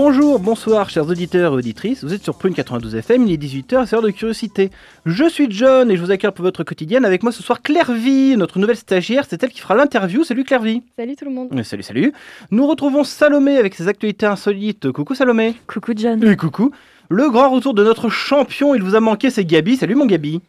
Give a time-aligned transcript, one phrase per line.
[0.00, 2.04] Bonjour, bonsoir, chers auditeurs et auditrices.
[2.04, 4.70] Vous êtes sur Prune 92 FM, il est 18h, c'est l'heure de curiosité.
[5.04, 7.04] Je suis John et je vous accueille pour votre quotidienne.
[7.04, 9.24] Avec moi ce soir, Clairvy, notre nouvelle stagiaire.
[9.28, 10.22] C'est elle qui fera l'interview.
[10.22, 10.84] Salut Clairvy.
[10.96, 11.48] Salut tout le monde.
[11.52, 12.12] Euh, Salut, salut.
[12.52, 14.92] Nous retrouvons Salomé avec ses actualités insolites.
[14.92, 15.56] Coucou Salomé.
[15.66, 16.22] Coucou John.
[16.22, 16.70] Et coucou.
[17.10, 19.78] Le grand retour de notre champion, il vous a manqué, c'est Gabi.
[19.78, 20.40] Salut mon Gabi.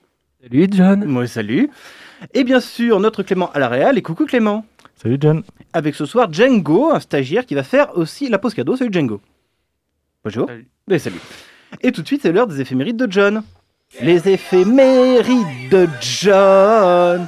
[0.44, 1.06] Salut John.
[1.06, 1.72] Moi, salut.
[2.36, 3.98] Et bien sûr, notre Clément à la Réal.
[3.98, 4.64] Et coucou Clément.
[5.02, 5.42] Salut John.
[5.74, 8.76] Avec ce soir Django, un stagiaire qui va faire aussi la pause cadeau.
[8.76, 9.20] Salut Django.
[10.24, 10.48] Bonjour.
[10.48, 10.68] Salut.
[10.92, 11.20] Et salut.
[11.82, 13.44] Et tout de suite, c'est l'heure des éphémérides de John.
[14.02, 17.28] Les éphémérides de John.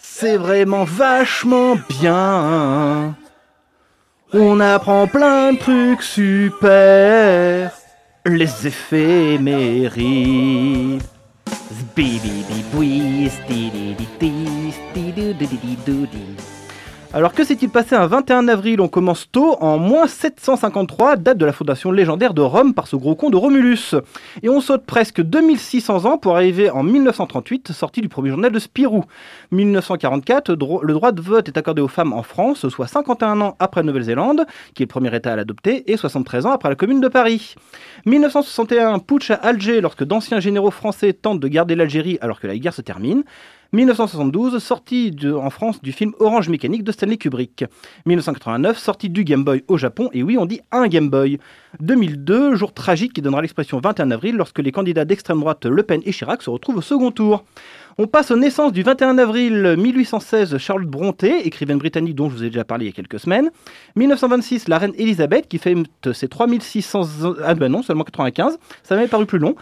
[0.00, 3.16] C'est vraiment vachement bien.
[4.32, 7.70] On apprend plein de trucs super.
[8.26, 9.94] Les éphémérides.
[11.70, 12.64] Stidididis.
[17.16, 18.80] Alors que s'est-il passé un 21 avril?
[18.80, 22.96] On commence tôt, en moins 753, date de la fondation légendaire de Rome par ce
[22.96, 23.94] gros con de Romulus.
[24.42, 28.58] Et on saute presque 2600 ans pour arriver en 1938, sortie du premier journal de
[28.58, 29.04] Spirou.
[29.52, 33.54] 1944, dro- le droit de vote est accordé aux femmes en France, soit 51 ans
[33.60, 36.74] après la Nouvelle-Zélande, qui est le premier État à l'adopter, et 73 ans après la
[36.74, 37.54] Commune de Paris.
[38.06, 42.58] 1961, putsch à Alger lorsque d'anciens généraux français tentent de garder l'Algérie alors que la
[42.58, 43.22] guerre se termine.
[43.74, 47.64] 1972, sortie en France du film Orange Mécanique de Stanley Kubrick.
[48.06, 51.38] 1989, sortie du Game Boy au Japon, et oui, on dit un Game Boy.
[51.80, 56.00] 2002, jour tragique qui donnera l'expression 21 avril lorsque les candidats d'extrême droite Le Pen
[56.04, 57.42] et Chirac se retrouvent au second tour.
[57.98, 62.44] On passe aux naissances du 21 avril 1816, Charlotte Brontë, écrivaine britannique dont je vous
[62.44, 63.50] ai déjà parlé il y a quelques semaines.
[63.96, 65.78] 1926, la reine Elisabeth qui fête
[66.12, 67.02] ses 3600...
[67.44, 69.56] Ah ben non, seulement 95, ça m'avait paru plus long.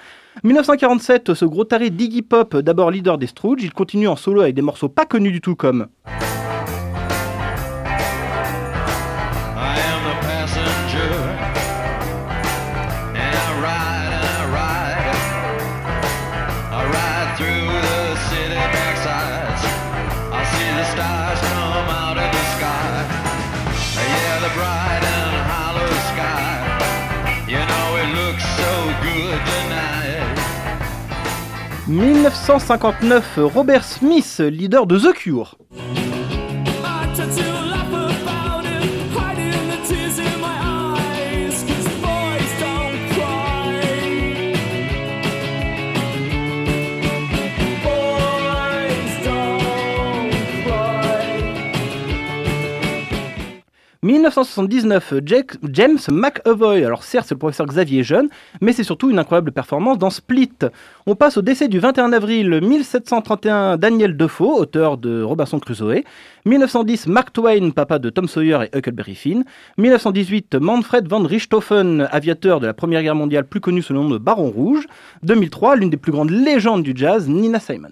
[0.44, 4.54] 1947, ce gros taré d'Iggy Pop, d'abord leader des Stooges, il continue en solo avec
[4.54, 5.88] des morceaux pas connus du tout comme...
[32.22, 35.56] 1959, Robert Smith, leader de The Cure.
[54.04, 56.84] «1979, Jake- James McAvoy.
[56.84, 58.28] Alors certes, c'est le professeur Xavier Jeune,
[58.60, 60.50] mais c'est surtout une incroyable performance dans Split.
[61.06, 66.02] On passe au décès du 21 avril 1731, Daniel Defoe, auteur de Robinson Crusoe.
[66.46, 69.44] 1910, Mark Twain, papa de Tom Sawyer et Huckleberry Finn.
[69.78, 74.08] 1918, Manfred van Richthofen, aviateur de la Première Guerre mondiale, plus connu sous le nom
[74.10, 74.88] de Baron Rouge.
[75.22, 77.90] 2003, l'une des plus grandes légendes du jazz, Nina Simon.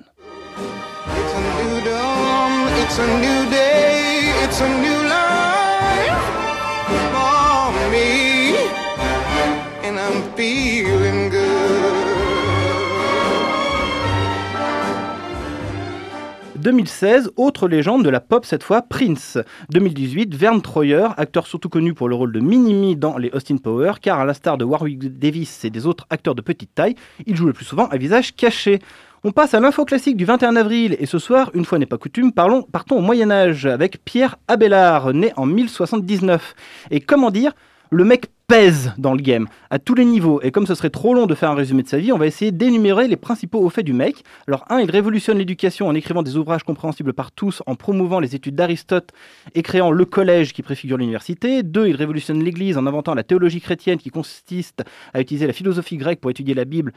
[16.61, 19.39] 2016, autre légende de la pop cette fois, Prince.
[19.71, 23.95] 2018, Vern Troyer, acteur surtout connu pour le rôle de Minimi dans les Austin Power,
[24.03, 27.47] car à l'instar de Warwick Davis et des autres acteurs de petite taille, il joue
[27.47, 28.79] le plus souvent à visage caché.
[29.25, 31.99] On passe à l'info classique du 21 avril et ce soir, une fois n'est pas
[31.99, 36.55] coutume, parlons, partons au Moyen Âge avec Pierre Abélard, né en 1079.
[36.91, 37.53] Et comment dire,
[37.91, 40.41] le mec pèse dans le game, à tous les niveaux.
[40.43, 42.27] Et comme ce serait trop long de faire un résumé de sa vie, on va
[42.27, 44.25] essayer d'énumérer les principaux hauts faits du mec.
[44.49, 48.35] Alors, un, il révolutionne l'éducation en écrivant des ouvrages compréhensibles par tous, en promouvant les
[48.35, 49.11] études d'Aristote
[49.55, 51.63] et créant le collège qui préfigure l'université.
[51.63, 54.83] Deux, il révolutionne l'Église en inventant la théologie chrétienne qui consiste
[55.15, 56.93] à utiliser la philosophie grecque pour étudier la Bible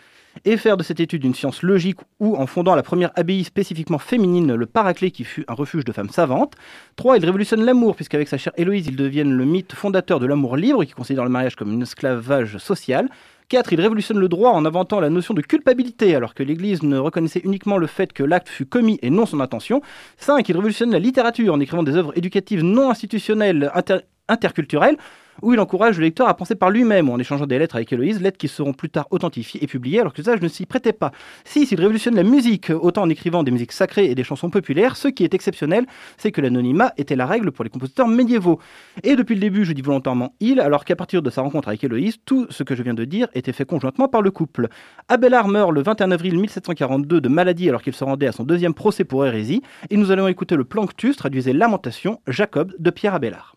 [0.46, 4.00] et faire de cette étude une science logique ou en fondant la première abbaye spécifiquement
[4.00, 6.56] féminine, le Paraclet, qui fut un refuge de femmes savantes.
[6.96, 7.18] 3.
[7.18, 10.84] Il révolutionne l'amour, puisqu'avec sa chère Héloïse, ils deviennent le mythe fondateur de l'amour libre,
[10.84, 13.10] qui considère le mariage comme un esclavage social.
[13.50, 13.74] 4.
[13.74, 17.42] Il révolutionne le droit en inventant la notion de culpabilité, alors que l'Église ne reconnaissait
[17.44, 19.82] uniquement le fait que l'acte fut commis et non son intention.
[20.18, 20.48] 5.
[20.48, 24.98] Il révolutionne la littérature en écrivant des œuvres éducatives non institutionnelles, inter- interculturel
[25.42, 28.22] où il encourage le lecteur à penser par lui-même en échangeant des lettres avec Héloïse,
[28.22, 31.12] lettres qui seront plus tard authentifiées et publiées alors que l'usage ne s'y prêtait pas.
[31.44, 34.96] Si, s'il révolutionne la musique, autant en écrivant des musiques sacrées et des chansons populaires,
[34.96, 35.86] ce qui est exceptionnel,
[36.18, 38.60] c'est que l'anonymat était la règle pour les compositeurs médiévaux.
[39.04, 41.84] Et depuis le début, je dis volontairement il, alors qu'à partir de sa rencontre avec
[41.84, 44.70] Héloïse, tout ce que je viens de dire était fait conjointement par le couple.
[45.10, 48.74] Abélard meurt le 21 avril 1742 de maladie alors qu'il se rendait à son deuxième
[48.74, 53.56] procès pour hérésie, et nous allons écouter le Planctus, traduisait Lamentation, Jacob de Pierre Abélard.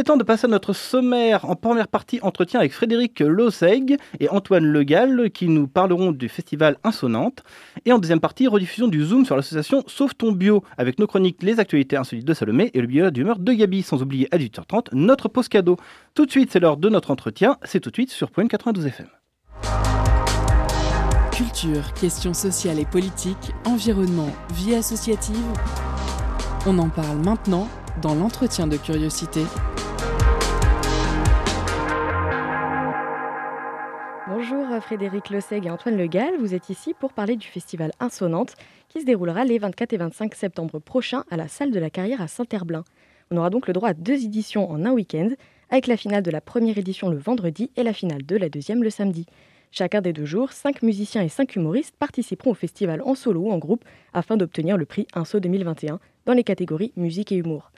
[0.00, 1.44] Est temps de passer à notre sommaire.
[1.44, 6.78] En première partie, entretien avec Frédéric Loseg et Antoine Legal qui nous parleront du festival
[6.84, 7.42] Insonante.
[7.84, 11.42] Et en deuxième partie, rediffusion du Zoom sur l'association Sauve ton bio avec nos chroniques
[11.42, 13.82] Les actualités insolites de Salomé et le bio d'humeur de Gabi.
[13.82, 15.76] Sans oublier à 18h30 notre pause cadeau.
[16.14, 17.58] Tout de suite, c'est l'heure de notre entretien.
[17.64, 19.06] C'est tout de suite sur Point 92 FM.
[21.30, 25.36] Culture, questions sociales et politiques, environnement, vie associative.
[26.66, 27.68] On en parle maintenant
[28.00, 29.42] dans l'entretien de curiosité.
[34.80, 38.54] Frédéric Lesseg et Antoine Legal, vous êtes ici pour parler du festival Insonante
[38.88, 42.20] qui se déroulera les 24 et 25 septembre prochains à la salle de la carrière
[42.20, 42.84] à Saint-Herblain.
[43.30, 45.28] On aura donc le droit à deux éditions en un week-end,
[45.70, 48.82] avec la finale de la première édition le vendredi et la finale de la deuxième
[48.82, 49.26] le samedi.
[49.70, 53.52] Chacun des deux jours, cinq musiciens et cinq humoristes participeront au festival en solo ou
[53.52, 57.70] en groupe afin d'obtenir le prix Inso 2021 dans les catégories musique et humour.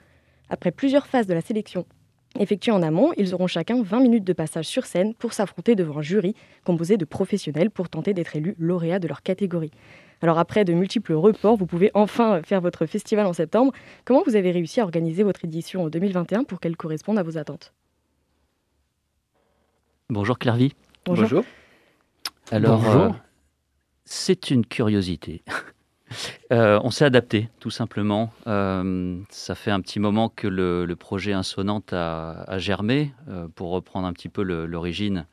[0.49, 1.85] Après plusieurs phases de la sélection
[2.39, 5.99] effectuées en amont, ils auront chacun 20 minutes de passage sur scène pour s'affronter devant
[5.99, 9.71] un jury composé de professionnels pour tenter d'être élus lauréats de leur catégorie.
[10.21, 13.73] Alors après de multiples reports, vous pouvez enfin faire votre festival en septembre.
[14.05, 17.37] Comment vous avez réussi à organiser votre édition en 2021 pour qu'elle corresponde à vos
[17.37, 17.73] attentes?
[20.09, 20.73] Bonjour Clairvy.
[21.05, 21.43] Bonjour.
[22.51, 23.01] Alors, Bonjour.
[23.01, 23.09] euh,
[24.05, 25.43] c'est une curiosité.
[26.51, 28.33] Euh, on s'est adapté, tout simplement.
[28.47, 33.13] Euh, ça fait un petit moment que le, projet Insonante a, germé.
[33.27, 35.25] Euh, pour reprendre un petit peu l'origine,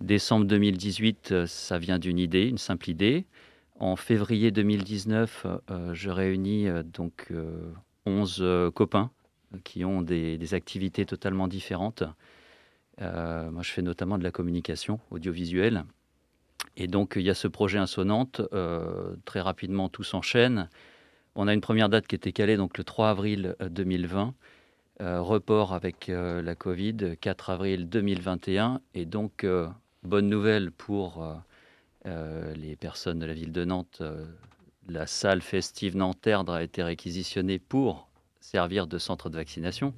[0.00, 3.26] décembre 2018, euh, ça vient d'une idée, une simple idée.
[3.80, 7.72] En février 2019, euh, je réunis donc euh,
[8.06, 9.10] 11 euh, copains
[9.64, 12.04] qui ont des, des activités totalement différentes.
[13.00, 15.84] Moi, je fais notamment de la communication audiovisuelle.
[16.76, 18.40] Et donc, il y a ce projet Insonante.
[18.52, 20.68] euh, très rapidement, tout s'enchaîne.
[21.36, 24.34] On a une première date qui était calée donc le 3 avril euh, 2020.
[25.02, 28.80] Euh, report avec euh, la Covid, 4 avril 2021.
[28.94, 29.68] Et donc, euh,
[30.04, 31.34] bonne nouvelle pour euh,
[32.06, 33.98] euh, les personnes de la ville de Nantes.
[34.00, 34.24] euh,
[34.88, 38.08] la salle festive Nanterdre a été réquisitionnée pour
[38.40, 39.94] servir de centre de vaccination.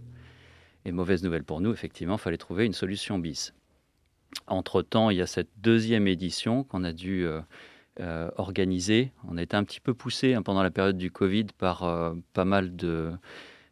[0.84, 3.52] Et mauvaise nouvelle pour nous, effectivement, il fallait trouver une solution bis.
[4.46, 7.40] Entre-temps, il y a cette deuxième édition qu'on a dû euh,
[8.00, 9.12] euh, organiser.
[9.28, 12.12] On a été un petit peu poussé hein, pendant la période du Covid par euh,
[12.32, 13.10] pas mal de,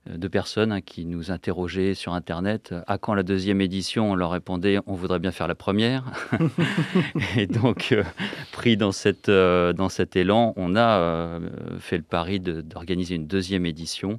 [0.08, 2.74] de personnes hein, qui nous interrogeaient sur Internet.
[2.86, 4.10] À quand la deuxième édition?
[4.12, 6.05] On leur répondait on voudrait bien faire la première.
[7.36, 8.03] Et donc, euh,
[8.53, 11.39] pris dans, cette, dans cet élan, on a
[11.79, 14.19] fait le pari de- d'organiser une deuxième édition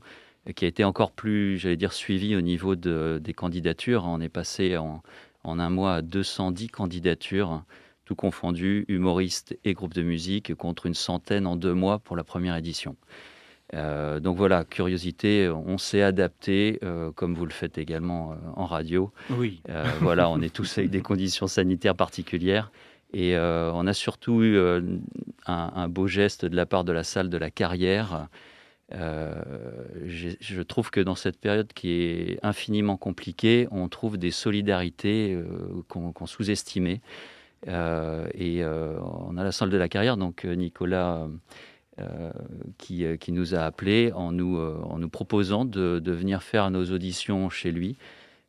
[0.56, 4.04] qui a été encore plus, j'allais dire, suivie au niveau de- des candidatures.
[4.06, 5.02] On est passé en,
[5.48, 7.64] en un mois à 210 candidatures,
[8.06, 12.24] tout confondu, humoristes et groupes de musique, contre une centaine en deux mois pour la
[12.24, 12.96] première édition.
[13.74, 18.66] Euh, donc voilà, curiosité, on s'est adapté, euh, comme vous le faites également euh, en
[18.66, 19.12] radio.
[19.32, 19.62] Oui.
[20.02, 22.72] Voilà, on est tous avec des conditions sanitaires particulières.
[23.14, 24.82] Et on a surtout eu un,
[25.46, 28.28] un beau geste de la part de la salle de la carrière.
[28.94, 29.34] Euh,
[30.06, 35.84] je trouve que dans cette période qui est infiniment compliquée, on trouve des solidarités euh,
[35.88, 37.02] qu'on sous-estimait.
[37.68, 41.28] Euh, et on a la salle de la carrière, donc Nicolas
[42.78, 47.98] qui, nous a appelés en nous, proposant de, venir faire nos auditions chez lui.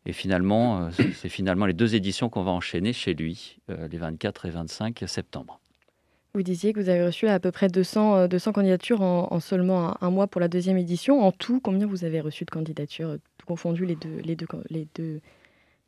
[0.04, 4.50] Et finalement, c'est finalement les deux éditions qu'on va enchaîner chez lui, les 24 et
[4.50, 5.60] 25 septembre.
[6.36, 9.40] Vous disiez que vous avez reçu à peu près 200, euh, 200 candidatures en, en
[9.40, 11.22] seulement un, un mois pour la deuxième édition.
[11.22, 14.44] En tout, combien vous avez reçu de candidatures, euh, tout confondu les deux, les deux,
[14.44, 15.20] can- les deux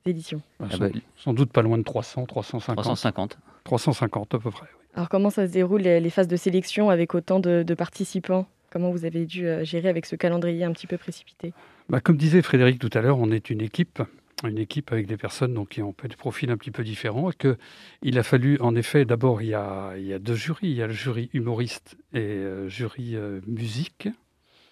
[0.06, 0.40] éditions?
[0.58, 2.76] Bah, Ah sans, bah, sans doute pas loin de 300, 350.
[2.82, 3.38] 350.
[3.64, 4.62] 350 à peu près.
[4.72, 4.78] oui.
[4.94, 8.46] Alors comment ça se déroule les, les phases de sélection avec autant de, de participants?
[8.70, 11.52] Comment vous avez dû euh, gérer avec ce calendrier un petit peu précipité?
[11.90, 14.02] Bah, comme disait Frédéric tout à l'heure, on est une équipe,
[14.46, 17.30] une équipe avec des personnes donc, qui ont des profils un petit peu différents.
[17.30, 17.56] Et que
[18.02, 20.68] il a fallu, en effet, d'abord, il y a, deux jurys.
[20.68, 24.08] Il y a le jury humoriste et euh, jury euh, musique.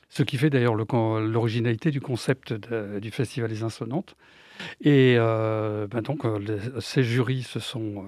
[0.08, 4.16] Ce qui fait d'ailleurs l'originalité du concept du Festival des Insonantes.
[4.80, 8.04] Et euh, ben donc, euh, ces jurys se sont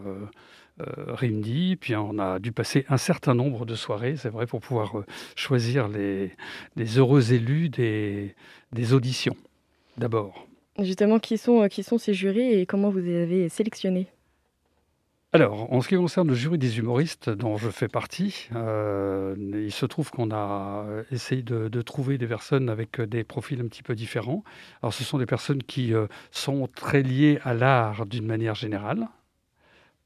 [1.09, 5.03] réunis, puis on a dû passer un certain nombre de soirées, c'est vrai, pour pouvoir
[5.35, 6.31] choisir les,
[6.97, 9.37] heureux élus des auditions,
[9.97, 10.48] d'abord.
[10.81, 14.07] Justement, qui sont, euh, qui sont ces jurys et comment vous les avez sélectionnés?
[15.35, 19.73] Alors, en ce qui concerne le jury des humoristes dont je fais partie, euh, il
[19.73, 23.95] se trouve qu'on a essayé de, trouver des personnes avec des profils un petit peu
[23.95, 24.43] différents.
[24.83, 29.09] Alors, ce sont des personnes qui euh, sont très liées à l'art d'une manière générale,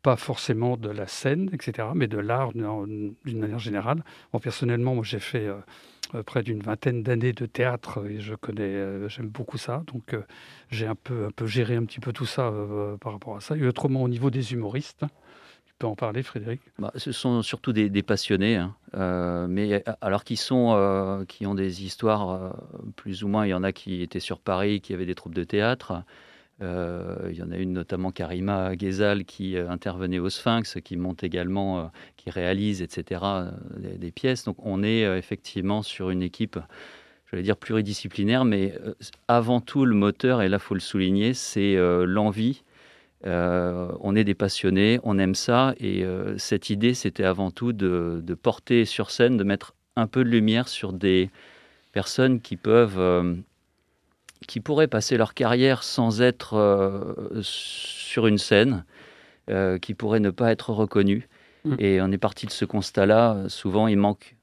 [0.02, 4.02] pas forcément de la scène, etc., mais de l'art d'une manière générale.
[4.32, 5.56] Bon, personnellement, j'ai fait euh,
[6.14, 9.84] euh, près d'une vingtaine d'années de théâtre et je connais, euh, j'aime beaucoup ça.
[9.92, 10.16] Donc,
[10.70, 12.52] j'ai un peu, un peu géré un petit peu tout ça
[13.00, 13.56] par rapport à ça.
[13.56, 15.04] Et autrement, au niveau des humoristes,
[15.66, 16.60] tu peux en parler, Frédéric?
[16.78, 18.74] Bah, ce sont surtout des, passionnés, hein.
[19.48, 22.56] Mais alors qui sont, qui ont des histoires
[22.96, 23.46] plus ou moins.
[23.46, 26.02] Il y en a qui étaient sur Paris, qui avaient des troupes de théâtre.
[26.62, 30.96] Euh, il y en a une notamment Karima Ghezal qui euh, intervenait au Sphinx, qui
[30.96, 31.84] monte également, euh,
[32.16, 33.20] qui réalise, etc.
[33.78, 34.44] des, pièces.
[34.44, 36.58] Donc on est effectivement sur une équipe,
[37.26, 38.74] je vais dire pluridisciplinaire, mais
[39.26, 42.62] avant tout le moteur, et là faut le souligner, c'est l'envie.
[43.24, 46.04] On est des passionnés, on aime ça, et
[46.36, 50.68] cette idée, c'était avant tout de, porter sur scène, de mettre un peu de lumière
[50.68, 51.30] sur des
[51.92, 53.42] personnes qui peuvent,
[54.46, 58.84] qui pourraient passer leur carrière sans être euh, sur une scène,
[59.50, 61.28] euh, qui pourraient ne pas être reconnues.
[61.64, 61.74] Mm.
[61.78, 63.44] Et on est parti de ce constat-là.
[63.48, 64.36] Souvent, il manque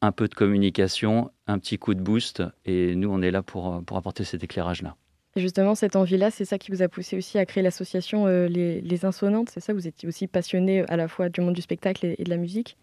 [0.00, 3.82] un peu de communication, un petit coup de boost, et nous, on est là pour,
[3.84, 4.94] pour apporter cet éclairage-là.
[5.36, 8.48] Et justement, cette envie-là, c'est ça qui vous a poussé aussi à créer l'association euh,
[8.48, 9.72] les, Les Insonantes, c'est ça?
[9.72, 12.36] Vous étiez aussi passionné à la fois du monde du spectacle et, et de la
[12.36, 12.76] musique?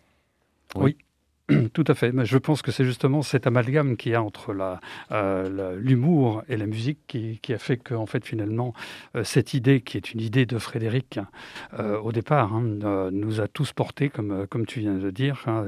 [1.74, 2.12] Tout à fait.
[2.26, 4.56] Je pense que c'est justement cet amalgame qu'il y a entre
[5.12, 8.74] euh, l'humour et la musique qui, a fait que, en fait, finalement,
[9.16, 11.20] euh, cette idée, qui est une idée de Frédéric
[11.78, 12.64] euh, au départ, hein,
[13.12, 15.68] nous a tous portés, comme, tu viens de dire, hein,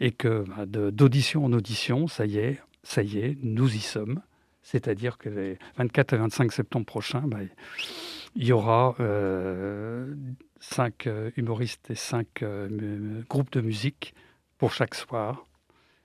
[0.00, 4.20] et, que bah, d'audition en audition, ça y est, ça y est, nous y sommes.
[4.62, 7.38] C'est-à-dire que les 24 et 25 septembre prochains, bah,
[8.34, 8.96] il y aura
[10.58, 12.44] cinq humoristes et cinq
[13.28, 14.12] groupes de musique
[14.58, 15.44] pour chaque soir,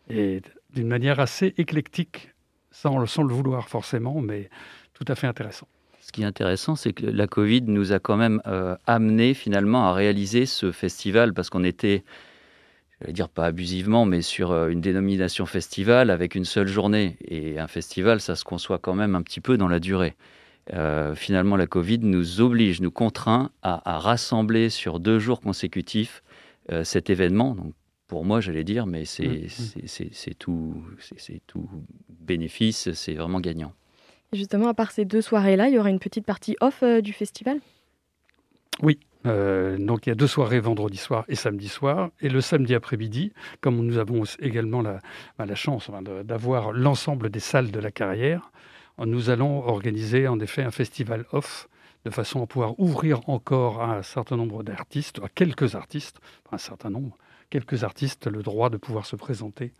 [0.10, 0.42] et
[0.74, 2.32] d'une manière assez éclectique,
[2.72, 4.50] sans, le- sans le vouloir forcément, mais
[4.94, 5.68] tout à fait intéressant.
[6.02, 9.88] Ce qui est intéressant, c'est que la Covid nous a quand même euh, amené finalement
[9.88, 12.04] à réaliser ce festival parce qu'on était,
[13.00, 17.18] je vais dire pas abusivement, mais sur euh, une dénomination festival avec une seule journée.
[17.26, 20.16] Et un festival, ça se conçoit quand même un petit peu dans la durée.
[20.74, 26.24] Euh, finalement, la Covid nous oblige, nous contraint à, rassembler sur deux jours consécutifs
[26.72, 27.56] euh, cet événement.
[28.12, 30.34] Pour moi, j'allais dire, mais c'est Mm, mm.
[30.38, 31.70] tout, c'est- c'est tout
[32.10, 33.72] bénéfice, c'est vraiment gagnant.
[34.34, 37.00] Et justement, à part ces deux soirées-là, il y aura une petite partie off euh,
[37.00, 37.62] du festival?
[39.28, 42.10] Euh, donc il y a deux soirées vendredi soir et samedi soir.
[42.20, 45.00] Et le samedi après-midi, comme nous avons également la,
[45.38, 48.52] bah, la chance enfin, d'avoir l'ensemble des salles de la carrière,
[48.98, 51.70] nous allons organiser en effet un festival off
[52.04, 56.20] de façon à pouvoir ouvrir encore à un certain nombre d'artistes, à quelques artistes,
[56.52, 57.16] un certain nombre,
[57.52, 59.74] quelques artistes le droit de pouvoir se présenter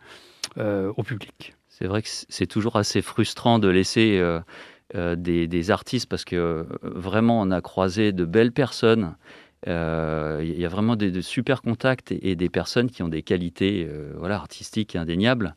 [0.58, 1.54] euh, au public.
[1.68, 4.40] C'est vrai que c'est toujours assez frustrant de laisser euh,
[4.94, 9.16] euh, des, des artistes parce que vraiment on a croisé de belles personnes.
[9.66, 13.22] Il y a vraiment des, de super contacts et, et des personnes qui ont des
[13.22, 15.54] qualités voilà, artistiques indéniables.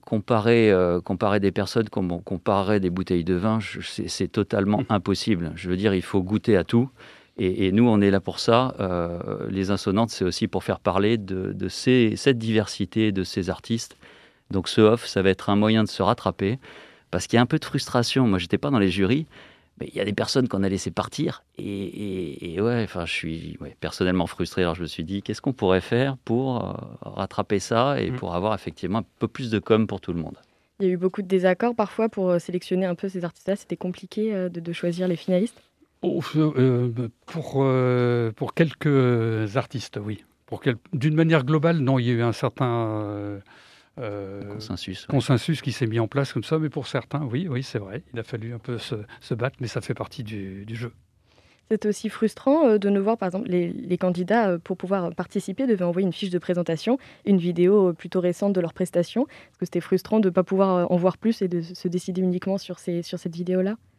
[0.00, 5.52] Comparer, comparer des personnes comme on comparerait des bouteilles de vin, c'est c'est totalement impossible.
[5.54, 6.88] Je veux dire, il faut goûter à tout.
[7.36, 8.74] Et, et nous, on est là pour ça.
[8.80, 9.18] Euh,
[9.50, 13.96] les Insonantes, c'est aussi pour faire parler de, de ces- cette diversité de ces artistes.
[14.50, 16.58] Donc ce off, ça va être un moyen de se rattraper.
[17.10, 18.26] Parce qu'il y a un peu de frustration.
[18.28, 19.26] Moi, j'étais pas dans les jurys,
[19.80, 21.42] mais il y a des personnes qu'on a laissé partir.
[21.58, 24.62] Et, et- et ouais, enfin, je suis ouais, personnellement frustré.
[24.62, 26.72] Alors je me suis dit, qu'est-ce qu'on pourrait faire pour euh,
[27.02, 28.16] rattraper ça et Mm.
[28.16, 30.36] pour avoir effectivement un peu plus de com pour tout le monde?
[30.80, 33.56] Il y a eu beaucoup de désaccords parfois pour euh, sélectionner un peu ces artistes-là.
[33.56, 35.60] C'était compliqué euh, de, de choisir les finalistes?
[36.06, 36.90] Oh, euh,
[37.26, 40.22] pour, euh, pour quelques artistes, oui.
[40.46, 43.40] Pour quel- D'une manière globale, non, il y a eu un certain
[43.98, 45.02] euh, Consensus.
[45.02, 45.06] ouais.
[45.14, 48.02] consensus qui s'est mis en place comme ça, mais pour certains, oui, oui, c'est vrai.
[48.12, 50.92] Il a fallu un peu se, se battre, mais ça fait partie du, du jeu.
[51.70, 55.84] C'est aussi frustrant de ne voir, par exemple, les, les candidats, pour pouvoir participer, devaient
[55.84, 59.22] envoyer une fiche de présentation, une vidéo plutôt récente de leur prestation.
[59.26, 62.20] Est-ce que c'était frustrant de ne pas pouvoir en voir plus et de se décider
[62.20, 63.70] uniquement sur, ces, sur cette vidéo-là?
[63.72, 63.93] Euh,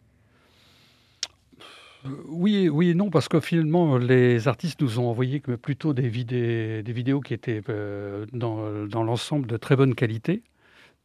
[2.27, 6.83] Oui, oui et non, parce que finalement, les artistes nous ont envoyé plutôt des, vidé-
[6.83, 10.43] des vidéos qui étaient euh, dans, l'ensemble de très bonne qualité.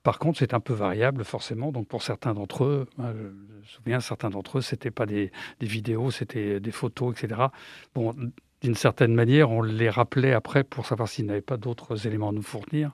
[0.03, 1.73] Par contre, c'est un peu variable, forcément.
[1.73, 5.31] Donc, pour certains d'entre eux, je me souviens, certains d'entre eux, c'était pas des,
[5.61, 7.49] vidéos, c'était des photos, etc.
[7.95, 8.15] Bon,
[8.63, 12.33] d'une certaine manière, on les rappelait après pour savoir s'ils n'avaient pas d'autres éléments à
[12.33, 12.93] nous fournir.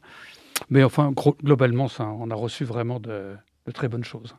[0.70, 1.12] Mais enfin,
[1.44, 3.36] globalement, on a reçu vraiment de
[3.72, 4.34] très bonnes choses.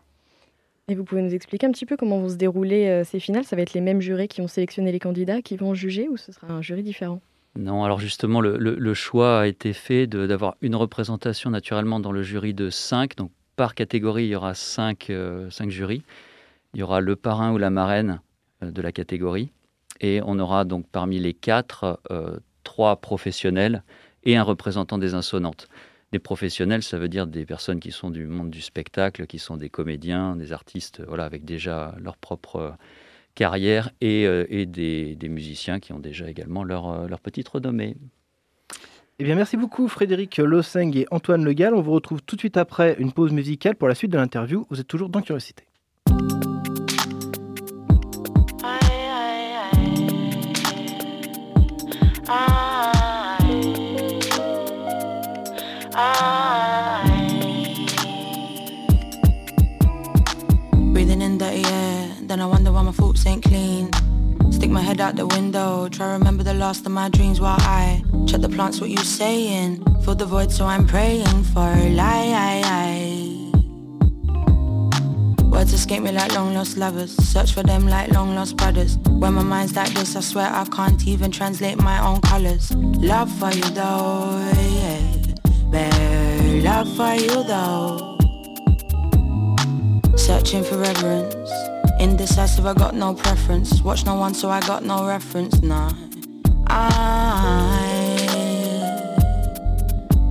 [0.90, 3.44] Et vous pouvez nous expliquer un petit peu comment vont se dérouler euh, ces finales?
[3.44, 6.16] Ça va être les mêmes jurés qui vont sélectionner les candidats, qui vont juger, ou
[6.16, 7.20] ce sera un jury différent?
[7.58, 12.54] Non, alors justement, le, choix a été fait d'avoir une représentation naturellement dans le jury
[12.54, 13.18] de 5.
[13.18, 15.12] Donc par catégorie, il y aura 5
[15.68, 16.04] jurys.
[16.74, 18.22] Il y aura le parrain ou la marraine
[18.64, 19.52] euh, de la catégorie.
[20.00, 23.84] Et on aura donc parmi les quatre, euh, trois professionnels
[24.24, 25.68] et un représentant des insonantes.
[26.14, 29.58] Des professionnels, ça veut dire des personnes qui sont du monde du spectacle, qui sont
[29.58, 32.72] des comédiens, des artistes, voilà, avec déjà leur propre euh,
[33.36, 37.98] carrière, et, euh, des, musiciens qui ont déjà également leur, euh, leur petite renommée.
[39.20, 41.74] Eh bien, merci beaucoup Frédéric Losseng et Antoine Legal.
[41.74, 44.66] On vous retrouve tout de suite après une pause musicale pour la suite de l'interview.
[44.70, 45.67] Vous êtes toujours dans Curiosité.
[63.58, 63.92] Clean.
[64.52, 68.04] Stick my head out the window, try remember the last of my dreams while I
[68.28, 69.84] check the plants, what you saying.
[70.04, 73.44] Fill the void, so I'm praying for lie.
[75.52, 77.12] Words escape me like long lost lovers.
[77.34, 78.98] Search for them like long lost brothers.
[79.22, 82.66] When my mind's like this, I swear I can't even translate my own colors.
[83.12, 85.02] Love for you though, yeah.
[85.72, 88.18] Bare love for you though.
[90.16, 91.77] Searching for reverence.
[92.00, 93.82] Indecisive, I got no preference.
[93.82, 95.62] Watch no one, so I got no reference.
[95.64, 95.92] Nah.
[96.68, 97.88] I.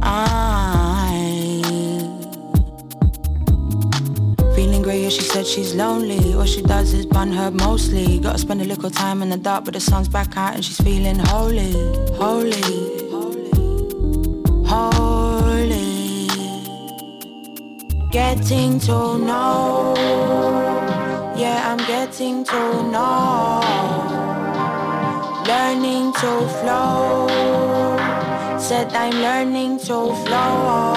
[0.03, 0.37] I.
[4.55, 6.35] Feeling grey, yeah, she said she's lonely.
[6.35, 8.21] All she does is bun her mostly.
[8.21, 10.81] Gotta spend a little time in the dark, but the sun's back out and she's
[10.81, 11.73] feeling holy.
[12.15, 12.63] Holy.
[14.67, 16.29] Holy.
[18.13, 20.66] Getting to know.
[22.07, 23.61] Getting to know.
[25.45, 27.27] Learning to flow.
[28.61, 30.95] Said I'm learning to flow.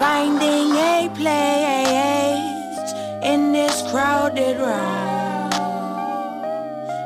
[0.00, 5.50] Finding a place in this crowded room.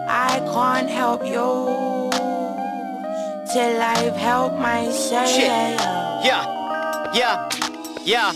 [0.08, 2.10] I can't help you
[3.52, 5.28] till I've helped myself.
[5.28, 5.78] Shit.
[6.24, 7.50] Yeah, yeah,
[8.02, 8.32] yeah.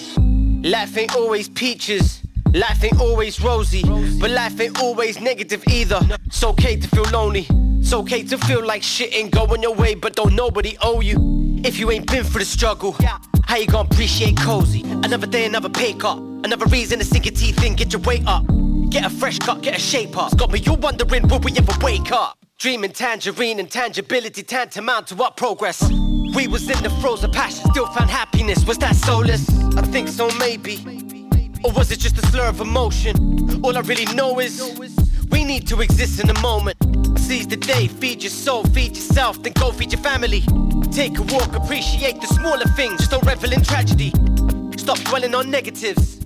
[0.62, 2.17] Life ain't always peaches.
[2.54, 3.82] Life ain't always rosy,
[4.18, 6.00] but life ain't always negative either.
[6.26, 7.46] It's okay to feel lonely.
[7.80, 11.60] It's okay to feel like shit ain't going your way, but don't nobody owe you.
[11.64, 12.96] If you ain't been through the struggle,
[13.44, 14.82] how you gonna appreciate cozy?
[14.82, 16.18] Another day, another pay cut.
[16.18, 18.44] Another reason to sink your teeth in, get your weight up.
[18.88, 20.32] Get a fresh cut, get a shape up.
[20.32, 22.38] It's got me you wondering, will we ever wake up?
[22.58, 25.82] Dreaming tangerine and tangibility tantamount to what progress?
[26.34, 26.90] We was in the
[27.22, 28.64] of passion, still found happiness.
[28.64, 29.48] Was that soulless?
[29.76, 31.07] I think so, maybe.
[31.64, 33.64] Or was it just a slur of emotion?
[33.64, 34.62] All I really know is
[35.30, 36.76] we need to exist in the moment.
[37.18, 40.42] Seize the day, feed your soul, feed yourself, then go feed your family.
[40.92, 44.10] Take a walk, appreciate the smaller things, just don't revel in tragedy.
[44.76, 46.20] Stop dwelling on negatives.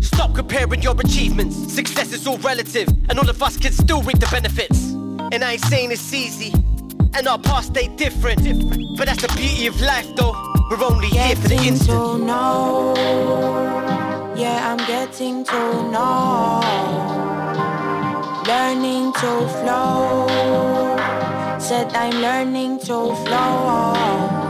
[0.00, 1.56] Stop comparing your achievements.
[1.72, 4.90] Success is all relative, and all of us can still reap the benefits.
[5.32, 6.52] And I ain't saying it's easy,
[7.14, 8.42] and our past stay different.
[8.98, 10.32] But that's the beauty of life, though.
[10.70, 12.24] We're only here for the instant.
[12.24, 14.11] know.
[14.34, 16.60] Yeah, I'm getting to know.
[18.46, 20.26] Learning to flow.
[21.58, 24.41] Said I'm learning to flow.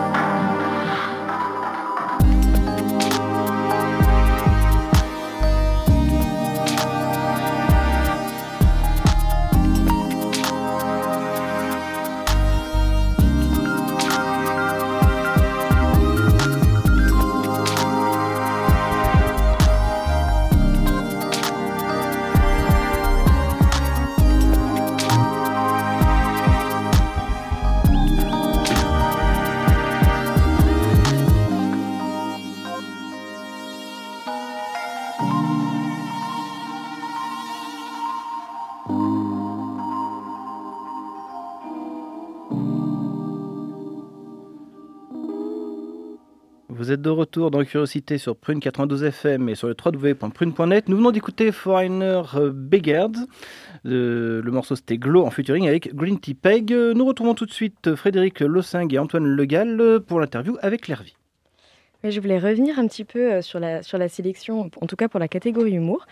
[47.02, 50.88] De retour dans Curiosité sur Prune 92 FM et sur le www.prune.net.
[50.88, 52.22] Nous venons d'écouter Foreigner
[52.54, 53.10] Beggars.
[53.84, 56.72] Euh, le morceau c'était Glow en featuring avec Green Tea Peg.
[56.72, 61.14] Nous retrouvons tout de suite Frédéric Lossing et Antoine Legal pour l'interview avec Lervy.
[62.04, 65.08] Je voulais revenir un petit peu euh, sur la, sur la sélection, en tout cas
[65.08, 66.06] pour la catégorie humour.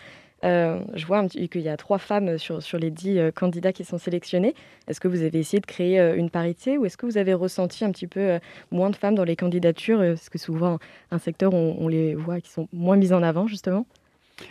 [0.45, 3.85] Euh, je vois qu'il y a trois femmes sur, sur les dix euh, candidats qui
[3.85, 4.55] sont sélectionnés.
[4.89, 7.35] Est-ce que vous avez essayé de créer euh, une parité ou est-ce que vous avez
[7.35, 8.39] ressenti un petit peu
[8.71, 10.79] moins de femmes dans les candidatures Parce que souvent,
[11.11, 13.87] un secteur, on, les voit qui sont moins mises en avant, justement?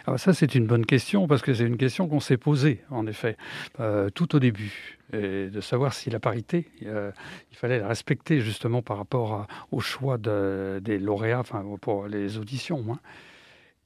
[0.05, 3.07] Alors ça, c'est une bonne question parce que c'est une question qu'on s'est posée, en
[3.07, 3.37] effet,
[4.13, 9.47] tout au début, de savoir si la parité, il fallait la respecter justement par rapport
[9.71, 12.85] au choix de- des lauréats, enfin pour les auditions.
[12.91, 12.99] hein.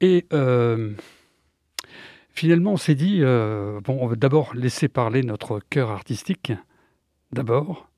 [0.02, 0.26] Et
[2.34, 6.52] finalement, on s'est dit, euh, bon, on va d'abord laisser parler notre cœur artistique,
[7.32, 7.90] d'abord.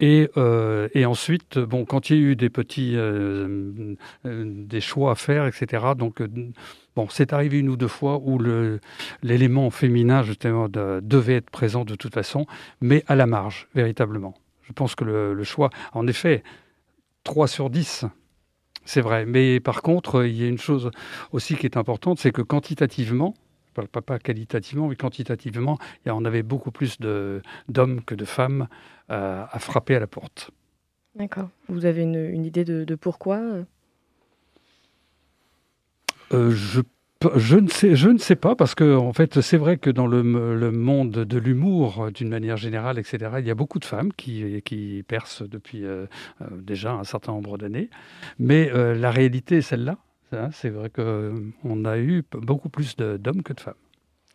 [0.00, 5.14] Et, euh, ensuite, bon, quand il y a eu des petits euh, des choix à
[5.14, 5.94] faire, etc.
[5.96, 6.20] Donc,
[6.96, 8.38] bon, c'est arrivé une ou deux fois où
[9.22, 12.46] l'élément féminin justement de- devait être présent de toute façon,
[12.80, 14.34] mais à la marge, véritablement.
[14.62, 16.42] Je pense que le, le choix, en effet,
[17.22, 18.04] 3 sur 10,
[18.84, 19.26] c'est vrai.
[19.26, 20.90] Mais par contre, il y a une chose
[21.32, 23.34] aussi qui est importante, c'est que quantitativement,
[23.74, 26.98] je parle pas, pas qualitativement, mais quantitativement, on avait beaucoup plus
[27.68, 28.68] d'hommes que de femmes
[29.10, 30.52] euh, à frapper à la porte.
[31.16, 31.48] D'accord.
[31.68, 33.64] Vous avez une, une idée de, de pourquoi euh?
[36.32, 36.82] Euh, je,
[37.34, 40.06] je, ne sais, je ne sais pas, parce que en fait, c'est vrai que dans
[40.06, 44.12] le, le monde de l'humour, d'une manière générale, etc., il y a beaucoup de femmes
[44.12, 46.06] qui, qui percent depuis euh,
[46.52, 47.90] déjà un certain nombre d'années.
[48.38, 49.98] Mais la réalité est celle-là.
[50.36, 50.50] Hein.
[50.52, 53.74] C'est vrai qu'on a eu beaucoup plus de- d'hommes que de femmes.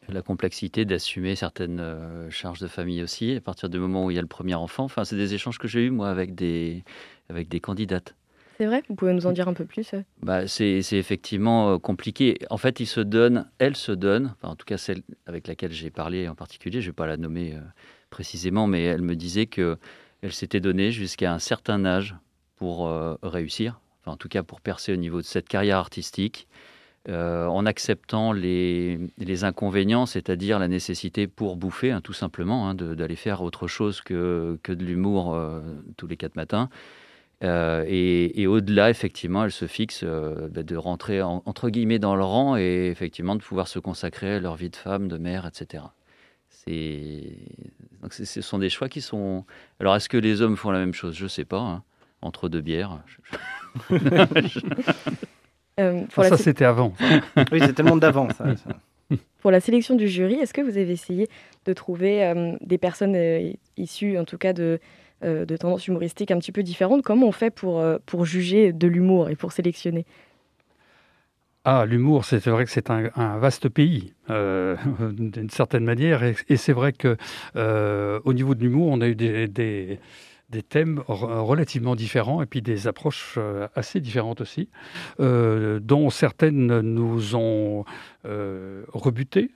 [0.08, 4.16] La complexité d'assumer certaines euh, charges de famille aussi, à partir du moment où il
[4.16, 4.86] y a le premier enfant.
[4.86, 6.84] Enfin, c'est des échanges que j'ai eus, moi, avec des,
[7.30, 8.16] avec des candidates.
[8.58, 8.84] C'est vrai?
[8.90, 10.02] Vous pouvez nous en dire un peu plus euh?
[10.22, 12.38] Bah, c'est c'est effectivement euh, compliqué.
[12.50, 15.72] En fait, ils se donnent, elle se donne, enfin, en tout cas celle avec laquelle
[15.72, 17.60] j'ai parlé en particulier, je ne vais pas la nommer euh,
[18.10, 19.78] précisément, mais elle me disait que
[20.22, 22.16] elle s'était donnée jusqu'à un certain âge
[22.58, 26.48] pour euh, réussir, en tout cas pour percer au niveau de cette carrière artistique,
[27.08, 29.00] euh, en acceptant les,
[29.44, 34.60] inconvénients, c'est-à-dire la nécessité pour bouffer, hein, tout simplement, hein, d'aller faire autre chose que,
[34.64, 35.62] que de l'humour euh,
[35.98, 36.70] tous les quatre matins.
[37.44, 42.16] Euh, et, au-delà, effectivement, elle se fixe euh, bah, de rentrer en- entre guillemets dans
[42.18, 45.46] le rang et effectivement de pouvoir se consacrer à leur vie de femme, de mère,
[45.46, 45.84] etc.
[48.10, 49.46] Ce sont des choix qui sont.
[49.80, 51.16] Alors, est-ce que les hommes font la même chose?
[51.16, 51.60] Je sais pas.
[51.60, 51.84] hein.
[52.22, 53.00] Entre deux bières.
[55.80, 56.92] Euh, pour, Ah, la ça, sé- c'était avant.
[57.54, 58.54] Oui, c'est tellement d'avant, ça.
[58.58, 58.70] ça.
[59.42, 61.30] pour la sélection du jury, est-ce que vous avez essayé
[61.66, 64.80] de trouver euh, des personnes euh, issues, en tout cas, de,
[65.24, 67.02] euh, de tendances humoristiques un petit peu différentes?
[67.04, 70.06] Comment on fait pour, euh, pour juger de l'humour et pour sélectionner?
[71.66, 74.76] Ah, l'humour, c'est vrai que c'est un, un vaste pays, euh,
[75.12, 76.24] d'une certaine manière.
[76.24, 77.16] Et, et c'est vrai que
[77.56, 80.00] euh, au niveau de l'humour, on a eu des, des,
[80.50, 84.70] des thèmes re- relativement différents et puis des approches euh, assez différentes aussi,
[85.20, 87.86] euh, dont certaines nous ont
[88.26, 89.52] euh, rebutés,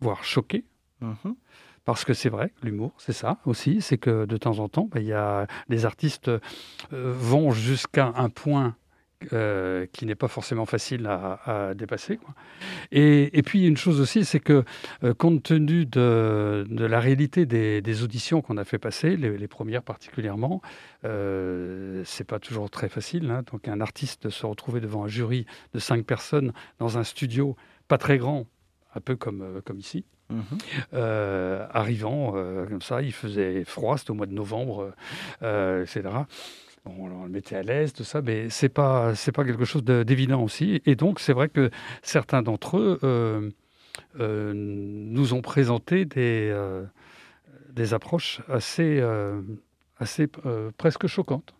[0.00, 0.64] voire choqués.
[1.00, 1.34] Mhm.
[1.84, 5.00] Parce que c'est vrai, l'humour, c'est ça aussi, c'est que de temps en temps, ben,
[5.00, 6.40] il y a, les artistes euh,
[6.92, 8.74] vont jusqu'à un point
[9.32, 12.16] euh, qui n'est pas forcément facile à, à dépasser.
[12.16, 12.34] quoi.
[12.92, 14.64] Et, et puis une chose aussi, c'est que
[15.02, 19.36] euh, compte tenu de, de la réalité des, des auditions qu'on a fait passer, les,
[19.36, 20.60] les premières particulièrement,
[21.04, 23.30] euh, c'est pas toujours très facile.
[23.30, 23.42] hein.
[23.52, 27.56] Donc un artiste se retrouver devant un jury de cinq personnes dans un studio
[27.88, 28.46] pas très grand,
[28.94, 30.04] un peu comme, euh, comme ici.
[30.30, 30.42] Mhm.
[30.94, 34.94] Euh, arrivant euh, comme ça, il faisait froid, c'était au mois de novembre,
[35.42, 36.02] euh, etc.
[36.84, 39.84] Bon, on le mettait à l'aise, tout ça, mais c'est pas c'est pas quelque chose
[39.84, 40.82] de- d'évident aussi.
[40.84, 41.70] Et donc c'est vrai que
[42.02, 43.50] certains d'entre eux euh,
[44.20, 46.84] euh, nous ont présenté des euh,
[47.72, 49.02] des approches assez
[49.98, 50.26] assez
[50.76, 51.54] presque choquantes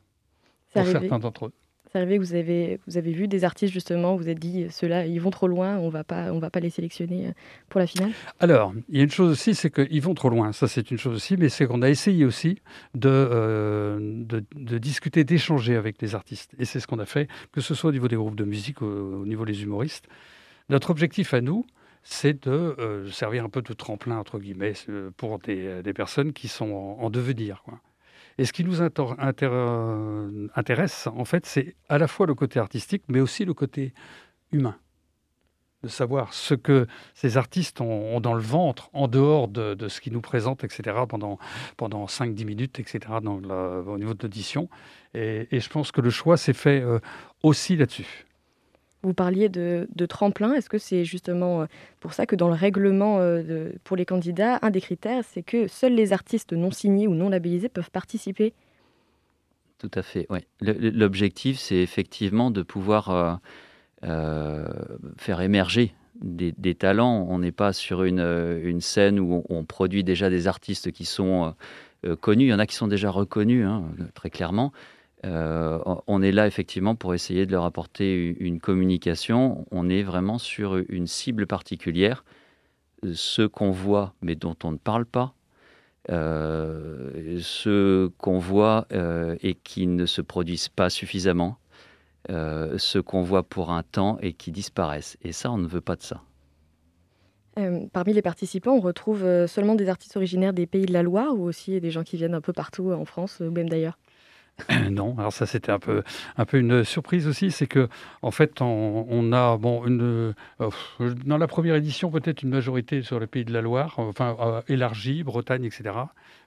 [0.73, 1.53] pour certains d'entre eux.
[1.95, 5.47] Vous avez, vous avez vu des artistes, justement, vous êtes dit, ceux-là, ils vont trop
[5.47, 7.33] loin, on va pas, on va pas les sélectionner euh,
[7.69, 8.11] pour la finale?
[8.41, 10.53] Alors, il y a une chose aussi, c'est qu'ils vont trop loin.
[10.53, 12.59] Ça, c'est une chose aussi, mais c'est qu'on a essayé aussi
[12.95, 16.53] de, euh, de, discuter, d'échanger avec les artistes.
[16.59, 18.83] Et c'est ce qu'on a fait, que ce soit au niveau des groupes de musique
[18.83, 20.09] au niveau des humoristes.
[20.71, 21.65] Notre objectif à nous,
[22.03, 24.75] c'est de euh, servir un peu de tremplin, entre guillemets,
[25.17, 27.63] pour des, personnes qui sont en, en devenir.
[28.39, 33.05] Et ce qui nous euh, intéresse, en fait, c'est à la fois le côté artistique,
[33.09, 33.95] mais aussi le côté
[34.53, 34.77] humain.
[35.83, 40.15] de savoir ce que ces artistes ont, dans le ventre, en dehors de, ce qu'ils
[40.15, 41.39] nous présentent, etc., pendant,
[41.77, 44.69] pendant 5-10 minutes, etc., au niveau de l'audition.
[45.13, 47.01] Et, et je pense que le choix s'est fait euh,
[47.43, 48.27] aussi là-dessus.
[49.05, 50.55] Vous parliez de, tremplin.
[50.55, 51.67] Est-ce que c'est justement euh,
[52.01, 55.69] pour ça que dans le règlement euh, pour les candidats, un des critères, c'est que
[55.69, 58.55] seuls les artistes non signés ou non labellisés peuvent participer?
[59.77, 60.39] Tout à fait, oui.
[60.63, 63.41] L'objectif, c'est effectivement de pouvoir
[64.05, 64.65] euh,
[65.19, 67.27] faire émerger des, talents.
[67.29, 71.55] On n'est pas sur une, scène où on, produit déjà des artistes qui sont
[72.23, 72.47] connus.
[72.47, 74.73] Il y en a qui sont déjà reconnus, hein, très clairement.
[75.25, 79.67] Euh, on- est là effectivement pour essayer de leur apporter une communication.
[79.71, 82.25] On est vraiment sur une cible particulière,
[83.15, 85.35] ceux qu'on voit mais dont on ne parle pas,
[86.11, 91.57] euh, ceux qu'on voit euh, et qui ne se produisent pas suffisamment,
[92.31, 95.17] euh, ceux qu'on voit pour un temps et qui disparaissent.
[95.23, 96.23] Et ça, on ne veut pas de ça.
[97.93, 101.45] Parmi les participants, on retrouve seulement des artistes originaires des pays de la Loire ou
[101.45, 103.97] aussi des gens qui viennent un peu partout en France ou même d'ailleurs
[104.91, 106.03] non, alors ça c'était un peu,
[106.37, 107.89] un peu une surprise aussi, c'est que
[108.23, 110.71] en fait on, on a bon une, euh,
[111.27, 114.61] dans la première édition peut-être une majorité sur le pays de la Loire, enfin euh,
[114.69, 115.91] élargie, Bretagne, etc.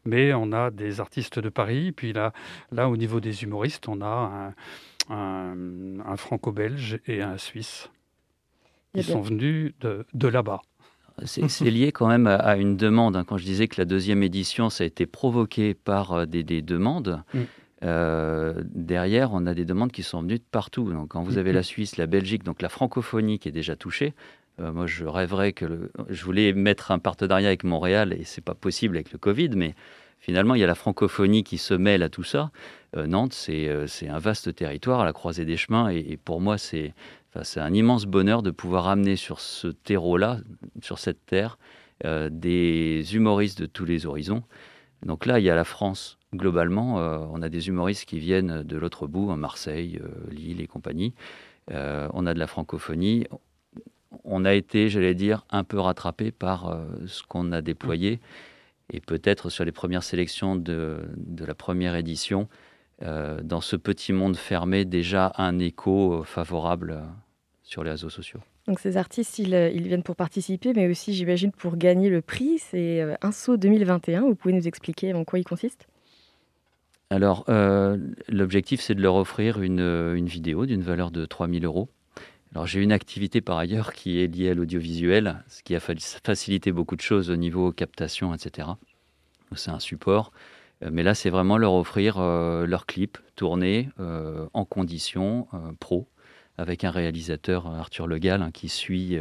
[0.06, 2.32] Mais on a des artistes de Paris, puis là,
[2.72, 4.54] là au niveau des humoristes, on a
[5.10, 7.90] un, un- un franco-belge et un suisse
[8.94, 10.62] Il y a qui bien- sont venus de, de là-bas.
[11.26, 13.16] C'est lié quand même à, une demande.
[13.18, 13.24] hein.
[13.28, 16.62] Quand je disais que la deuxième édition, ça a été provoqué par euh, des, des
[16.62, 17.42] demandes, Mm.
[17.84, 20.92] Euh, derrière, on a des demandes qui sont venues de partout.
[20.92, 24.14] Donc, quand vous avez la Suisse, la Belgique, donc la francophonie qui est déjà touchée,
[24.60, 25.66] euh, moi, je rêverais que...
[25.66, 29.50] le- Je voulais mettre un partenariat avec Montréal, et c'est pas possible avec le Covid,
[29.56, 29.76] mais
[30.20, 32.50] finalement, il y a la francophonie qui se mêle à tout ça.
[32.96, 36.42] Euh, Nantes, c'est c'est un vaste territoire à la croisée des chemins, et, et pour
[36.42, 36.94] moi, c'est
[37.36, 40.40] enfin, un immense bonheur de pouvoir amener sur ce terreau-là,
[40.82, 41.60] sur cette terre,
[42.32, 44.44] des humoristes de tous les horizons.
[45.04, 46.17] Donc là, il y a la France.
[46.36, 50.60] Globalement, euh, on a des humoristes qui viennent de l'autre bout, hein, Marseille, euh, Lille
[50.60, 51.14] et compagnie.
[51.72, 53.28] Euh, on a de la francophonie.
[54.26, 58.20] On a été, j'allais dire, un peu rattrapé par ce qu'on a déployé.
[58.92, 61.02] Et peut-être sur les premières sélections de,
[61.46, 62.48] la première édition,
[63.02, 67.04] dans ce petit monde fermé, déjà un écho favorable
[67.64, 68.40] sur les réseaux sociaux.
[68.66, 72.60] Donc ces artistes, ils, ils viennent pour participer, mais aussi, j'imagine, pour gagner le prix.
[72.60, 74.22] C'est un saut 2021.
[74.22, 75.86] Vous pouvez nous expliquer en quoi il consiste?
[77.10, 81.90] Alors, euh, l'objectif, c'est de leur offrir une, euh, vidéo d'une valeur de 3000 euros.
[82.54, 85.94] Alors, j'ai une activité par ailleurs qui est liée à l'audiovisuel, ce qui a fa-
[86.24, 88.70] facilité beaucoup de choses au niveau captation, etc.
[89.56, 90.32] C'est un support.
[90.84, 93.90] Euh, Mais là, c'est vraiment leur offrir leur clip tourné
[94.54, 95.48] en conditions
[95.80, 96.08] pro,
[96.58, 99.18] avec un réalisateur, Arthur Legal, hein, qui suit,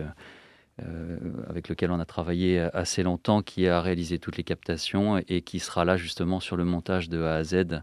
[0.82, 5.42] euh, avec lequel on a travaillé assez longtemps, qui a réalisé toutes les captations et
[5.42, 7.82] qui sera là justement sur le montage de A à Z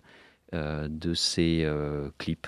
[0.53, 2.47] euh, de ces euh, clips.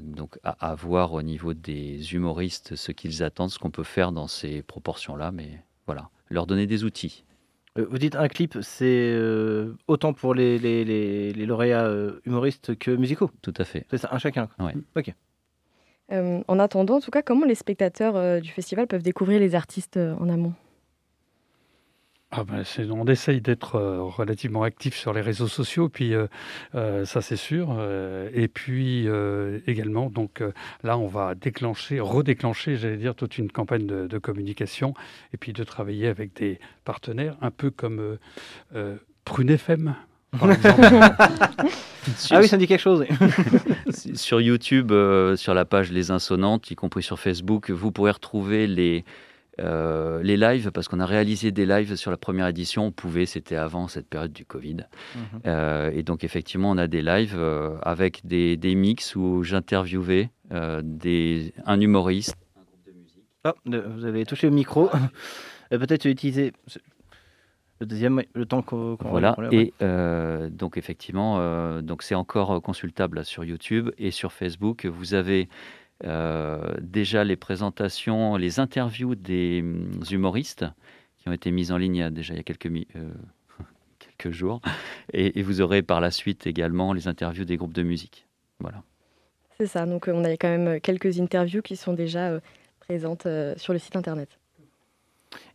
[0.00, 4.12] Donc à, à voir au niveau des humoristes ce qu'ils attendent, ce qu'on peut faire
[4.12, 7.24] dans ces proportions-là, mais voilà, leur donner des outils.
[7.76, 9.18] Vous dites un clip, c'est
[9.88, 11.92] autant pour les, les, les- les lauréats
[12.24, 13.30] humoristes que musicaux?
[13.42, 13.84] Tout à fait.
[13.90, 14.74] C'est ça, un chacun Ouais.
[14.96, 15.12] Ok.
[16.12, 19.54] Euh, En attendant, en tout cas, comment les spectateurs euh, du festival peuvent découvrir les
[19.54, 20.54] artistes euh, en amont?
[22.36, 26.14] Ah ben, on essaye d'être relativement actif sur les réseaux sociaux, puis
[26.72, 27.80] ça c'est sûr.
[28.34, 29.06] et puis
[29.68, 30.42] également, donc
[30.82, 34.94] là, on va déclencher, redéclencher, j'allais dire, toute une campagne de, communication,
[35.32, 38.18] et puis de travailler avec des partenaires, un peu comme
[38.74, 39.94] euh, Prune FM.
[40.38, 40.82] Par exemple.
[42.30, 43.06] Ah oui, ça me dit quelque chose.
[44.14, 48.66] sur YouTube, euh, sur la page Les Insonantes, y compris sur Facebook, vous pourrez retrouver
[48.66, 49.06] les,
[49.58, 52.84] euh, les lives, parce qu'on a réalisé des lives sur la première édition.
[52.84, 54.76] On pouvait, c'était avant cette période du Covid.
[55.14, 55.22] Mhm.
[55.46, 60.28] Euh, et donc, effectivement, on a des lives euh, avec des, des mix où j'interviewais
[60.52, 62.36] euh, des, un humoriste.
[63.44, 64.90] Ah, de- vous avez touché au micro.
[65.70, 66.52] Peut-être utiliser
[67.84, 68.96] le deuxième, oui, le temps qu'on.
[68.96, 69.36] qu'on- Voilà.
[69.52, 74.32] Et euh, donc, effectivement, euh, donc c'est encore euh, consultable là, sur YouTube et sur
[74.32, 74.86] Facebook.
[74.86, 75.48] Vous avez
[76.04, 80.64] euh, déjà les présentations, les interviews des hum, humoristes
[81.18, 83.12] qui ont été mises en ligne il y a déjà il y a quelques, euh,
[84.32, 84.60] jours.
[85.12, 88.26] Et, et vous aurez par la suite également les interviews des groupes de musique.
[88.60, 88.82] Voilà.
[89.58, 92.40] C'est ça, donc on a quand même quelques interviews qui sont déjà euh,
[92.80, 94.28] présentes euh, sur le site internet.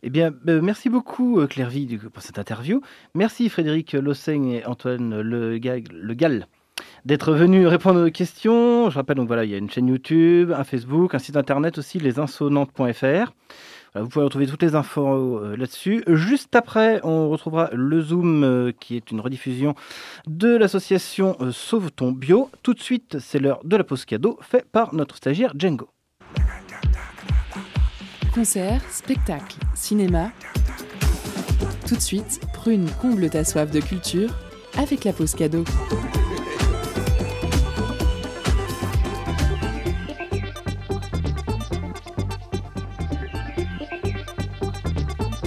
[0.02, 1.70] Eh bien, euh, merci beaucoup euh, Claire
[2.12, 2.80] pour cette interview.
[3.14, 6.46] Merci Frédéric Lossaigne et Antoine Le, Gall
[7.04, 8.90] d'être venu répondre nos questions.
[8.90, 11.78] Je rappelle donc voilà, il y a une chaîne YouTube, un Facebook, un site internet
[11.78, 13.32] aussi, lesinsonantes.fr.
[13.94, 16.04] Vous pouvez retrouver toutes les infos euh, là-dessus.
[16.06, 19.74] Juste après, on retrouvera le Zoom qui est une rediffusion
[20.26, 22.50] de l'association Sauve ton bio.
[22.62, 25.88] Tout de suite, c'est l'heure de la pause cadeau fait par notre stagiaire Django.
[28.34, 30.30] Concerts, spectacles, cinéma.
[31.88, 34.30] Tout de suite, Prune comble ta soif de culture
[34.78, 35.64] avec la pause cadeau.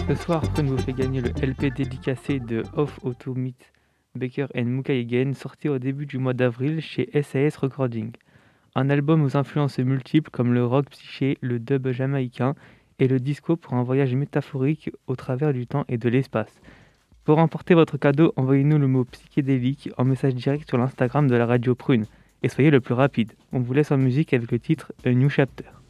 [0.08, 3.72] Ce soir, Prune vous fait gagner le LP dédicacé de Off Auto Meet
[4.15, 8.12] Baker and sorti au début du mois d'avril chez SAS Recording.
[8.76, 12.56] Un album aux influences multiples comme le rock psyché, le dub jamaïcain
[12.98, 16.60] et le disco pour un voyage métaphorique au travers du temps et de l'espace.
[17.24, 21.46] Pour remporter votre cadeau, envoyez-nous le mot psychédélique en message direct sur l'Instagram de la
[21.46, 22.06] radio Prune
[22.42, 23.34] et soyez le plus rapide.
[23.52, 25.83] On vous laisse en musique avec le titre A New Chapter.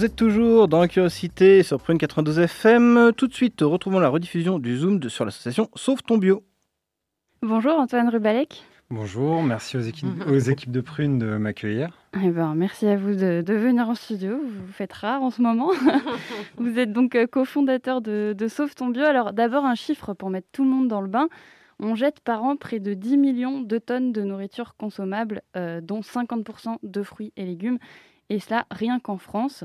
[0.00, 3.12] Vous êtes toujours dans la curiosité sur Prune 92 FM.
[3.14, 6.42] Tout de suite, retrouvons la rediffusion du Zoom de- sur l'association Sauve ton bio.
[7.42, 8.64] Bonjour Antoine Rubalek.
[8.88, 11.90] Bonjour, merci aux équipes, aux équipes de Prune de m'accueillir.
[12.14, 14.38] Eh ben, merci à vous de, de venir en studio.
[14.42, 15.68] Vous vous faites rare en ce moment.
[16.56, 19.04] vous êtes donc euh, cofondateur de, de Sauve ton bio.
[19.04, 21.28] Alors d'abord un chiffre pour mettre tout le monde dans le bain.
[21.78, 26.00] On jette par an près de 10 millions de tonnes de nourriture consommable, euh, dont
[26.00, 27.78] 50% de fruits et légumes.
[28.30, 29.64] Et cela rien qu'en France.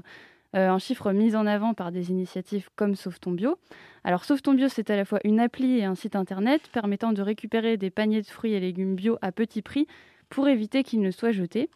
[0.55, 3.57] Euh, un chiffre mis en avant par des initiatives comme Sauve ton bio.
[4.03, 7.11] Alors Sauve ton bio, c'est à la fois une appli et un site internet permettant
[7.11, 9.87] de récupérer des paniers de fruits et légumes bio à petit prix
[10.29, 11.69] pour éviter qu'ils ne soient jetés.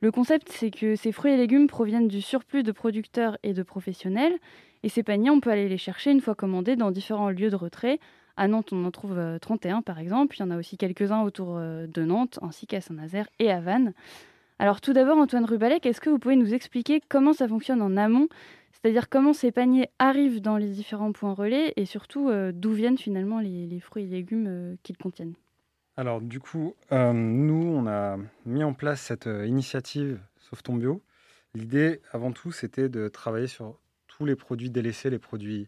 [0.00, 3.62] Le concept, c'est que ces fruits et légumes proviennent du surplus de producteurs et de
[3.62, 4.36] professionnels.
[4.82, 7.56] Et ces paniers, on peut aller les chercher une fois commandés dans différents lieux de
[7.56, 8.00] retrait.
[8.36, 10.36] À Nantes, on en trouve euh, 31 par exemple.
[10.36, 13.60] Il y en a aussi quelques-uns autour euh, de Nantes, ainsi qu'à Saint-Nazaire et à
[13.60, 13.94] Vannes.
[14.62, 17.96] Alors tout d'abord, Antoine Rubalec, est-ce que vous pouvez nous expliquer comment ça fonctionne en
[17.96, 18.28] amont?
[18.70, 22.96] C'est-à-dire comment ces paniers arrivent dans les différents points relais et surtout euh, d'où viennent
[22.96, 25.34] finalement les, fruits et légumes euh, qu'ils contiennent?
[25.96, 31.02] Alors du coup, euh, nous, on a mis en place cette initiative Sauve ton bio.
[31.54, 35.66] L'idée, avant tout, c'était de travailler sur tous les produits délaissés, les produits,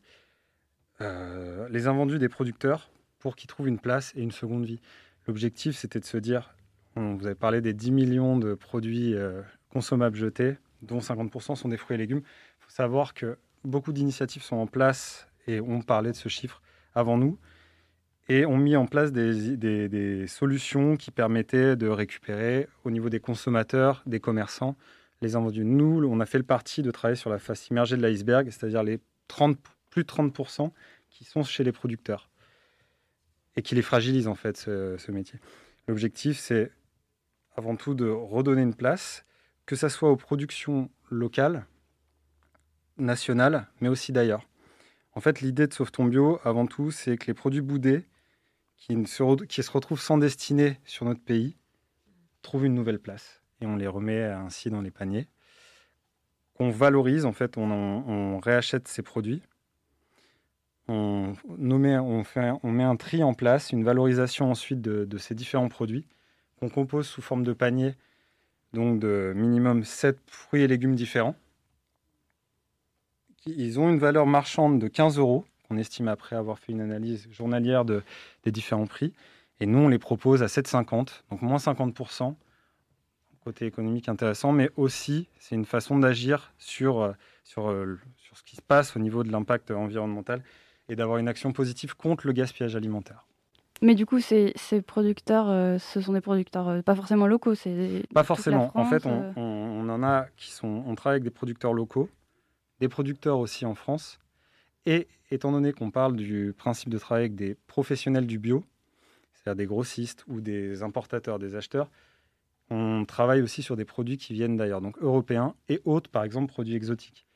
[1.00, 4.80] les invendus des producteurs pour qu'ils trouvent une place et une seconde vie.
[5.26, 6.53] L'objectif, c'était de se dire,
[6.96, 11.68] on vous avez parlé des 10 millions de produits euh, consommables jetés, dont 50% sont
[11.68, 12.22] des fruits et légumes.
[12.24, 16.62] Il faut savoir que beaucoup d'initiatives sont en place et ont parlé de ce chiffre
[16.94, 17.38] avant nous
[18.28, 24.02] et ont mis en place des, solutions qui permettaient de récupérer au niveau des consommateurs,
[24.06, 24.76] des commerçants,
[25.20, 25.64] les invendus.
[25.64, 28.82] Nous, on a fait le parti de travailler sur la face immergée de l'iceberg, c'est-à-dire
[28.82, 29.58] les 30,
[29.90, 30.70] plus de 30%
[31.10, 32.30] qui sont chez les producteurs
[33.56, 35.38] et qui les fragilisent en fait, ce métier.
[35.86, 36.72] L'objectif, c'est
[37.54, 39.24] avant tout de redonner une place,
[39.66, 41.66] que ça soit aux productions locales,
[42.98, 44.46] nationales, mais aussi d'ailleurs.
[45.12, 48.04] En fait, l'idée de Sauve ton bio, avant tout, c'est que les produits boudés
[48.76, 51.56] qui, se, retrouvent sans destinée sur notre pays
[52.42, 53.42] trouvent une nouvelle place.
[53.60, 55.28] Et on les remet ainsi dans les paniers.
[56.54, 59.42] Qu'on valorise, en fait, on, réachète ces produits.
[60.88, 66.06] On, met un tri en place, une valorisation ensuite de ces différents produits
[66.58, 67.94] qu'on compose sous forme de panier,
[68.72, 71.36] donc de minimum 7 fruits et légumes différents.
[73.46, 77.28] Ils ont une valeur marchande de 15 euros, qu'on estime après avoir fait une analyse
[77.30, 78.02] journalière de,
[78.42, 79.12] des différents prix.
[79.60, 82.34] Et nous, on les propose à 7,50, donc moins 50%.
[83.44, 87.12] Côté économique intéressant, mais aussi, c'est une façon d'agir sur, euh,
[87.44, 90.42] sur, euh, sur ce qui se passe au niveau de l'impact environnemental
[90.88, 93.26] et d'avoir une action positive contre le gaspillage alimentaire.
[93.82, 97.54] Mais du coup, ces, ces producteurs, euh, ce sont des producteurs euh, pas forcément locaux,
[97.54, 98.70] c'est Pas forcément.
[98.74, 99.32] en fait, on, euh.
[99.36, 99.42] on-
[99.84, 100.82] on en a qui sont.
[100.86, 102.08] On travaille avec des producteurs locaux,
[102.80, 104.18] des producteurs aussi en France.
[104.86, 108.64] Et étant donné qu'on parle du principe de travail avec des professionnels du bio,
[109.32, 111.90] c'est-à-dire des grossistes ou des importateurs, des acheteurs,
[112.70, 116.50] on travaille aussi sur des produits qui viennent d'ailleurs, donc européens et autres, par exemple
[116.52, 117.26] produits exotiques.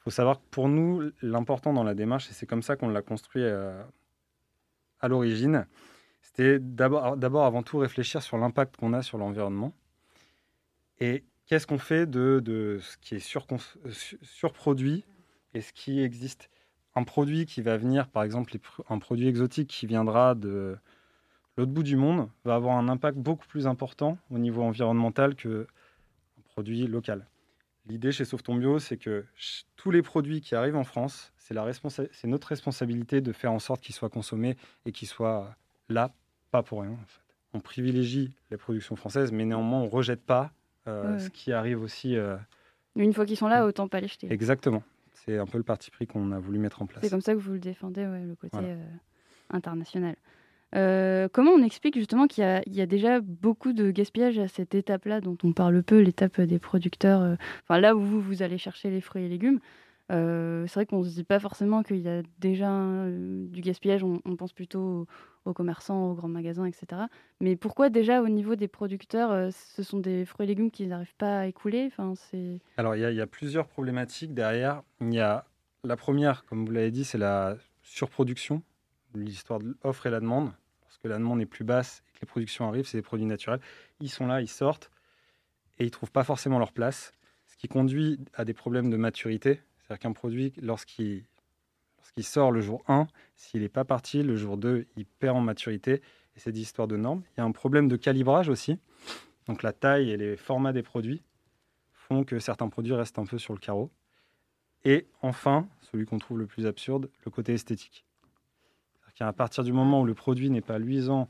[0.00, 2.88] Il faut savoir que pour nous, l'important dans la démarche, et c'est comme ça qu'on
[2.88, 3.80] l'a construit euh,
[5.02, 5.66] à l'origine,
[6.22, 9.74] c'était d'abord, avant tout réfléchir sur l'impact qu'on a sur l'environnement
[10.98, 15.04] et qu'est-ce qu'on fait de, de ce qui est surproduit
[15.52, 16.48] et ce qui existe?
[16.94, 18.56] Un produit qui va venir, par exemple,
[18.88, 20.76] un produit exotique qui viendra de
[21.56, 25.64] l'autre bout du monde, va avoir un impact beaucoup plus important au niveau environnemental qu'un
[26.44, 27.26] produit local.
[27.86, 29.24] L'idée chez Sauve ton Bio, c'est que
[29.76, 33.80] tous les produits qui arrivent en France, c'est responsa- notre responsabilité de faire en sorte
[33.82, 34.56] qu'ils soient consommés
[34.86, 35.56] et qu'ils soient
[35.88, 36.12] là,
[36.52, 36.92] pas pour rien.
[36.92, 37.20] En fait.
[37.54, 40.52] On privilégie les productions françaises, mais néanmoins, on ne rejette pas
[40.86, 41.18] euh, Ouais.
[41.18, 42.16] ce qui arrive aussi.
[42.16, 42.36] euh,
[42.96, 44.32] Une fois qu'ils sont là, autant pas les jeter.
[44.32, 44.82] Exactement.
[45.12, 47.02] C'est un peu le parti pris qu'on a voulu mettre en place.
[47.04, 48.68] C'est comme ça que vous le défendez, ouais, le côté Voilà.
[48.68, 48.86] euh,
[49.50, 50.16] international.
[50.74, 55.20] Euh, comment on explique justement qu'il y, a- déjà beaucoup de gaspillage à cette étape-là
[55.20, 59.00] dont on parle peu, l'étape des producteurs, euh, enfin là où vous, allez chercher les
[59.00, 59.60] fruits et légumes
[60.10, 63.60] Euh, C'est vrai qu'on ne se dit pas forcément qu'il y a déjà euh, du
[63.60, 65.06] gaspillage, on, pense plutôt
[65.44, 67.02] aux, commerçants, aux grands magasins, etc.
[67.40, 70.88] Mais pourquoi déjà au niveau des producteurs, euh, ce sont des fruits et légumes qu'ils
[70.88, 71.90] n'arrivent pas à écouler?
[71.96, 72.14] Enfin.
[72.76, 74.82] Alors, il y, y a plusieurs problématiques derrière.
[75.00, 75.46] Y a
[75.84, 78.62] la première, comme vous l'avez dit, c'est la surproduction,
[79.14, 80.52] l'histoire de l'offre et la demande.
[81.02, 83.60] Que la demande est plus basse et que les productions arrivent, c'est des produits naturels.
[84.00, 84.90] Ils sont là, ils sortent
[85.78, 87.12] et ils ne trouvent pas forcément leur place.
[87.46, 89.60] Ce qui conduit à des problèmes de maturité.
[89.78, 91.24] C'est-à-dire qu'un produit, lorsqu'il
[91.98, 95.40] lorsqu'il sort le jour 1, s'il n'est pas parti, le jour 2, il perd en
[95.40, 96.02] maturité.
[96.34, 97.22] Et c'est des histoires de normes.
[97.36, 98.78] Il y a un problème de calibrage aussi.
[99.46, 101.22] Donc la taille et les formats des produits
[101.92, 103.90] font que certains produits restent un peu sur le carreau.
[104.84, 108.04] Et enfin, celui qu'on trouve le plus absurde, le côté esthétique.
[109.22, 111.28] Qu'à partir du moment où le produit n'est pas luisant,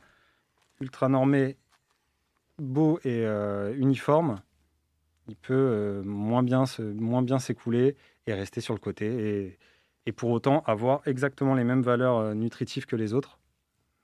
[0.80, 1.59] ultra normé
[2.59, 4.40] beau et euh, uniforme,
[5.28, 7.95] il peut euh, moins bien moins bien s'écouler
[8.26, 9.59] et rester sur le côté et,
[10.07, 13.38] et pour autant avoir exactement les mêmes valeurs euh, nutritives que les autres,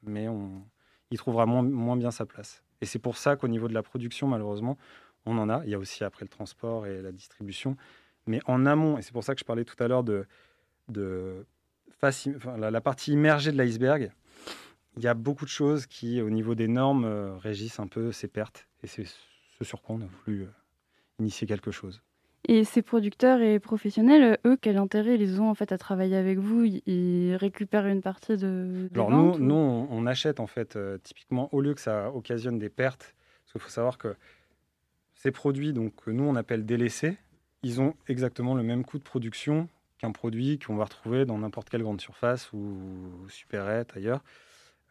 [0.03, 0.63] mais on,
[1.11, 2.63] il trouvera moins, moins bien sa place.
[2.83, 4.77] Et c'est pour ça qu'au niveau de la production, malheureusement,
[5.25, 5.65] on en a.
[5.65, 7.79] Il y a aussi après le transport et la distribution.
[8.27, 10.27] Mais en amont, et c'est pour ça que je parlais tout à l'heure de,
[10.89, 11.47] de
[12.01, 14.11] face- enfin, la, la partie immergée de l'iceberg,
[14.97, 18.11] il y a beaucoup de choses qui, au niveau des normes, euh, régissent un peu
[18.13, 18.67] ces pertes.
[18.83, 20.47] Et c'est ce sur quoi on a voulu euh,
[21.19, 22.01] initier quelque chose.
[22.47, 26.39] Et ces producteurs et professionnels, eux, quel intérêt ils ont en fait à travailler avec
[26.39, 26.65] vous?
[26.87, 28.89] Ils- récupèrent une partie de.
[28.95, 32.11] Alors nous, ou- nous on, on achète en fait euh, typiquement au lieu que ça
[32.13, 34.15] occasionne des pertes, parce qu'il faut savoir que
[35.15, 37.19] ces produits donc que nous on appelle délaissés,
[37.65, 39.69] ils ont exactement le même coût de production
[39.99, 44.23] qu'un produit qu'on va retrouver dans n'importe quelle grande surface ou supérette ailleurs.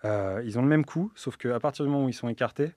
[0.06, 2.72] Euh, ils ont le même coût, sauf qu'à partir du moment où ils sont écartés,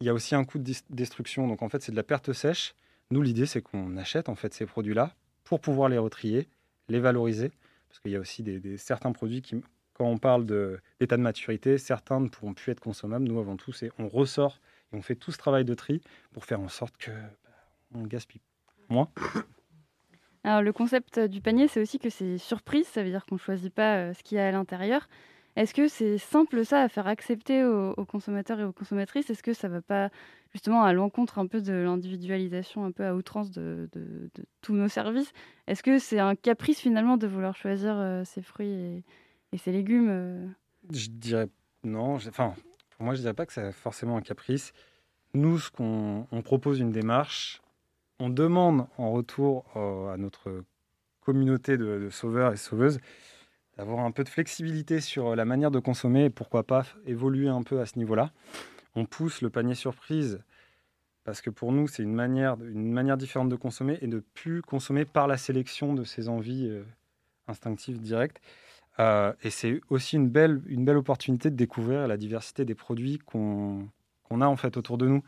[0.00, 1.46] il y a aussi un coût de destruction.
[1.46, 2.74] Donc en fait c'est de la perte sèche.
[3.10, 5.14] Nous l'idée c'est qu'on achète en fait ces produits-là
[5.44, 6.48] pour pouvoir les retrier,
[6.88, 7.52] les valoriser,
[7.88, 9.62] parce qu'il y a aussi des, certains produits qui,
[9.94, 13.24] quand on parle d'état de maturité, certains ne pourront plus être consommables.
[13.24, 14.60] Nous, avant tout, c'est on ressort
[14.92, 16.00] et on fait tout ce travail de tri
[16.32, 17.50] pour faire en sorte que bah,
[17.94, 18.40] on gaspille
[18.88, 19.08] moins.
[20.44, 23.40] Alors le concept du panier, c'est aussi que c'est surprise, ça veut dire qu'on ne
[23.40, 25.08] choisit pas euh, ce qu'il y a à l'intérieur.
[25.56, 29.28] Est-ce que c'est simple ça à faire accepter aux, consommateurs et aux consommatrices?
[29.30, 30.08] Est-ce que ça va pas
[30.52, 33.90] justement à l'encontre un peu de l'individualisation un peu à outrance de,
[34.62, 35.32] tous nos services?
[35.66, 39.04] Est-ce que c'est un caprice finalement de vouloir choisir euh, ses fruits et,
[39.52, 40.46] et ses légumes euh?
[40.92, 41.48] Je dirais
[41.82, 42.14] non.
[42.14, 42.54] Enfin,
[42.90, 44.72] pour moi, je dirais pas que c'est forcément un caprice.
[45.34, 47.60] Nous, ce qu'on on propose une démarche,
[48.20, 50.64] on demande en retour euh, à notre
[51.20, 53.00] communauté de, sauveurs et sauveuses
[53.76, 57.62] d'avoir un peu de flexibilité sur la manière de consommer et pourquoi pas évoluer un
[57.62, 58.30] peu à ce niveau-là.
[58.94, 60.42] On pousse le panier surprise
[61.24, 64.62] parce que pour nous, c'est une manière, une manière différente de consommer et de plus
[64.62, 66.82] consommer par la sélection de ses envies euh,
[67.48, 68.40] instinctives directes.
[68.98, 73.18] Euh, et c'est aussi une belle, une belle opportunité de découvrir la diversité des produits
[73.18, 73.88] qu'on
[74.24, 75.22] qu'on a en fait autour de nous.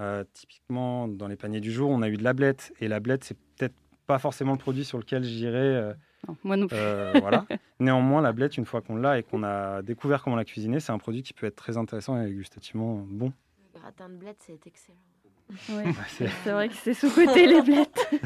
[0.00, 2.72] Euh, typiquement, dans les paniers du jour, on a eu de la blette.
[2.80, 3.74] Et la blette, c'est peut-être
[4.06, 5.58] pas forcément le produit sur lequel j'irai.
[5.58, 5.92] euh,
[6.26, 6.76] Non, moi non plus.
[6.78, 7.46] euh, voilà.
[7.80, 10.92] Néanmoins, la blette, une fois qu'on l'a et qu'on a découvert comment la cuisiner, c'est
[10.92, 13.32] un produit qui peut être très intéressant et gustativement bon.
[13.74, 14.96] Le gratin de bled, c'est excellent.
[15.68, 18.08] Ouais, c'est- c'est vrai que c'est sous-côté les blettes.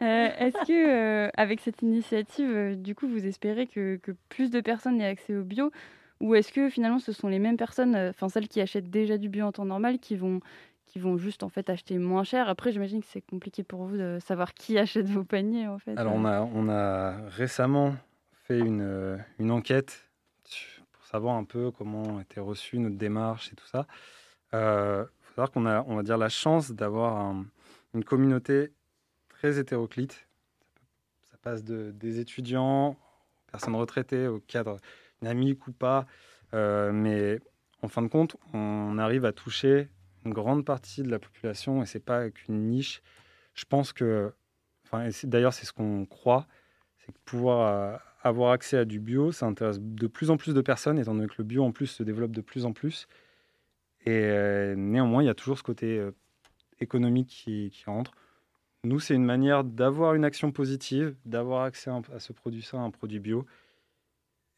[0.00, 4.50] Euh, Est-ce que, euh, avec cette initiative, euh, du coup, vous espérez que, que plus
[4.50, 5.72] de personnes aient accès au bio
[6.24, 9.18] Ou est-ce que finalement, ce sont les mêmes personnes, euh, enfin celles qui achètent déjà
[9.18, 10.40] du bio en temps normal, qui vont,
[10.86, 12.48] qui vont juste en fait acheter moins cher?
[12.48, 15.98] Après, j'imagine que c'est compliqué pour vous de savoir qui achète vos paniers en fait.
[15.98, 17.94] Alors, on a, on a récemment
[18.32, 20.10] fait une, euh, une enquête
[20.92, 23.86] pour savoir un peu comment était reçue notre démarche et tout ça.
[24.54, 24.58] Il
[25.20, 27.44] faut savoir qu'on a, on va dire, la chance d'avoir un-
[27.92, 28.72] une communauté
[29.28, 30.26] très hétéroclite.
[31.24, 32.96] Ça passe de, des étudiants, aux
[33.50, 34.78] personnes retraitées, au cadre
[35.24, 36.06] dynamique ou pas.
[36.52, 37.40] Euh, mais
[37.82, 39.88] en fin de compte, on arrive à toucher
[40.24, 43.02] une grande partie de la population et c'est pas qu'une niche.
[43.54, 44.32] Je pense que,
[45.24, 46.46] d'ailleurs, c'est ce qu'on croit,
[46.98, 50.54] c'est que pouvoir euh, avoir accès à du bio, ça intéresse de plus en plus
[50.54, 53.06] de personnes, étant donné que le bio en plus se développe de plus en plus.
[54.06, 56.02] Et euh, néanmoins, il y a toujours ce côté
[56.80, 58.12] économique qui, rentre.
[58.84, 62.84] Nous, c'est une manière d'avoir une action positive, d'avoir accès à, à ce produit sain,
[62.84, 63.46] un produit bio.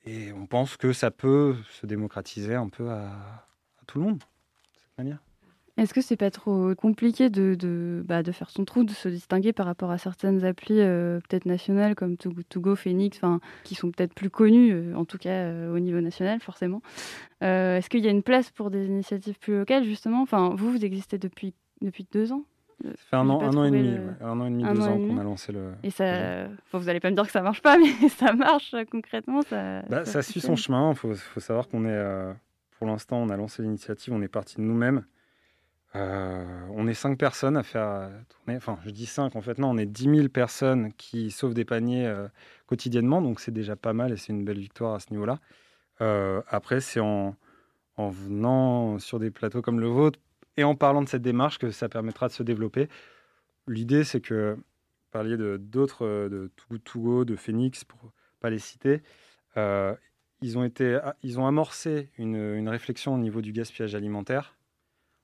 [0.07, 3.47] Et on pense que ça peut se démocratiser un peu à,
[3.87, 4.25] tout le monde, de
[4.81, 5.19] cette manière.
[5.77, 9.09] Est-ce que c'est pas trop compliqué de, de, bah, de faire son trou, de se
[9.09, 13.21] distinguer par rapport à certaines applis euh, peut-être nationales comme To, Go, Phoenix,
[13.65, 16.81] qui sont peut-être plus connues, euh, en tout cas euh, au niveau national forcément.
[17.43, 20.23] Est-ce qu'il y a une place pour des initiatives plus locales justement?
[20.23, 21.53] Enfin, vous, vous existez depuis,
[21.83, 22.45] depuis deux ans
[22.85, 24.01] Ça fait un an, un an et demi, ouais.
[24.21, 25.73] un an et demi, deux ans qu'on a lancé le.
[25.83, 28.85] Et ça, vous allez pas me dire que ça marche pas, mais ça marche euh,
[28.91, 29.43] concrètement.
[29.43, 30.91] Ça, Bah, ça suit son chemin.
[30.91, 32.33] Il faut, faut savoir qu'on est, euh,
[32.79, 35.05] pour l'instant, on a lancé l'initiative, on est parti de nous-mêmes.
[35.95, 38.59] Euh, on est cinq personnes à faire euh, tourner.
[38.59, 41.65] Enfin, je dis cinq, en fait, non, on est 10 000 personnes qui sauvent des
[41.65, 42.29] paniers euh,
[42.67, 45.39] quotidiennement, donc c'est déjà pas mal et c'est une belle victoire à ce niveau-là.
[46.03, 47.35] Euh, après, c'est en,
[47.97, 50.19] en venant sur des plateaux comme le vôtre
[50.57, 52.89] et en parlant de cette démarche que ça permettra de se développer.
[53.69, 54.63] L'idée, c'est que vous
[55.11, 59.03] parliez de d'autres, euh, de Too Good To Go, de Phoenix, pour pas les citer.
[59.57, 59.95] euh,
[60.43, 64.55] ils ont, été, ils ont amorcé une, une réflexion au niveau du gaspillage alimentaire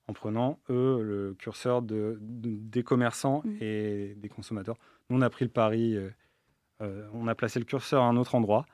[0.09, 4.77] en prenant, eux, le curseur de, de- des commerçants et des consommateurs.
[5.11, 5.97] Nous, on a pris le pari,
[6.81, 8.65] euh, on a placé le curseur à un autre endroit.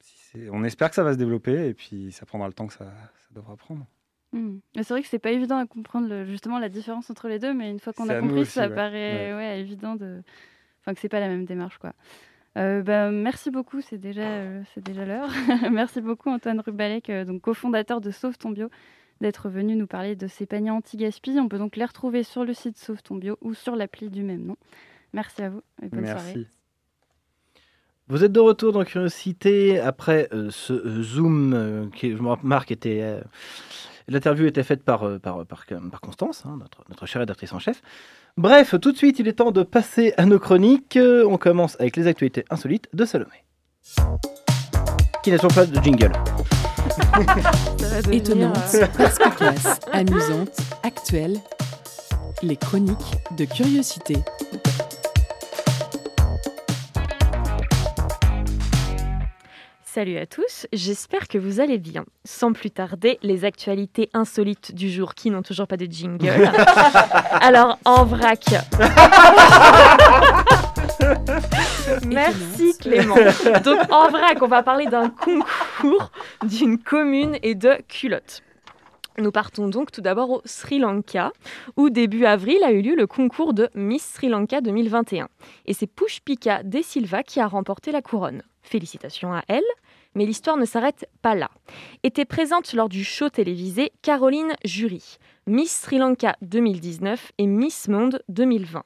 [0.00, 2.74] Si on espère que ça va se développer et puis ça prendra le temps que
[2.74, 3.86] ça, ça devra prendre.
[4.32, 4.58] Hmm.
[4.76, 7.52] C'est vrai que c'est pas évident à comprendre le- justement la différence entre les deux,
[7.52, 8.74] mais une fois qu'on a compris, aussi, ça ouais.
[8.74, 9.36] paraît Ouais.
[9.36, 10.22] ouais, évident de,
[10.80, 11.92] enfin que c'est pas la même démarche quoi.
[12.58, 15.28] Euh, bah, merci beaucoup, c'est déjà euh, c'est déjà l'heure.
[15.72, 18.68] merci beaucoup Antoine Rubalek, euh, donc cofondateur de Sauve ton bio,
[19.20, 21.38] d'être venu nous parler de ces paniers anti-gaspi.
[21.40, 24.22] On peut donc les retrouver sur le site Sauve ton bio ou sur l'appli du
[24.22, 24.56] même nom.
[25.12, 26.34] Merci à vous et bonne soirée.
[26.36, 26.46] Merci.
[28.08, 33.20] Vous êtes de retour dans Curiosité après ce Zoom qui, je me remarque, était.
[34.10, 37.52] Euh, L'interview était faite par, euh, par, par, par Constance, hein, notre, notre chère rédactrice
[37.52, 37.82] en chef.
[38.36, 40.96] Bref, tout de suite, il est temps de passer à nos chroniques.
[40.96, 43.44] Euh, On commence avec les actualités insolites de Salomé.
[45.22, 46.12] Qui n'a toujours pas de jingle.
[48.12, 51.36] Étonnante, euh, perspicace, amusante, actuelle.
[52.42, 54.16] Les chroniques de curiosité.
[59.92, 62.04] Salut à tous, j'espère que vous allez bien.
[62.24, 66.48] Sans plus tarder, les actualités insolites du jour qui n'ont toujours pas de jingle.
[67.40, 68.44] Alors, en vrac.
[72.06, 73.16] Merci Clément.
[73.64, 76.12] Donc, en vrac, on va parler d'un concours
[76.44, 78.44] d'une commune et de culottes.
[79.18, 81.32] Nous partons donc tout d'abord au Sri Lanka,
[81.76, 85.26] où début avril a eu lieu le concours de Miss Sri Lanka 2021.
[85.66, 88.44] Et c'est Pushpika De Silva qui a remporté la couronne.
[88.62, 89.64] Félicitations à elle,
[90.14, 91.50] mais l'histoire ne s'arrête pas là.
[92.02, 98.22] Était présente lors du show télévisé Caroline Jury, Miss Sri Lanka 2019 et Miss Monde
[98.28, 98.82] 2020.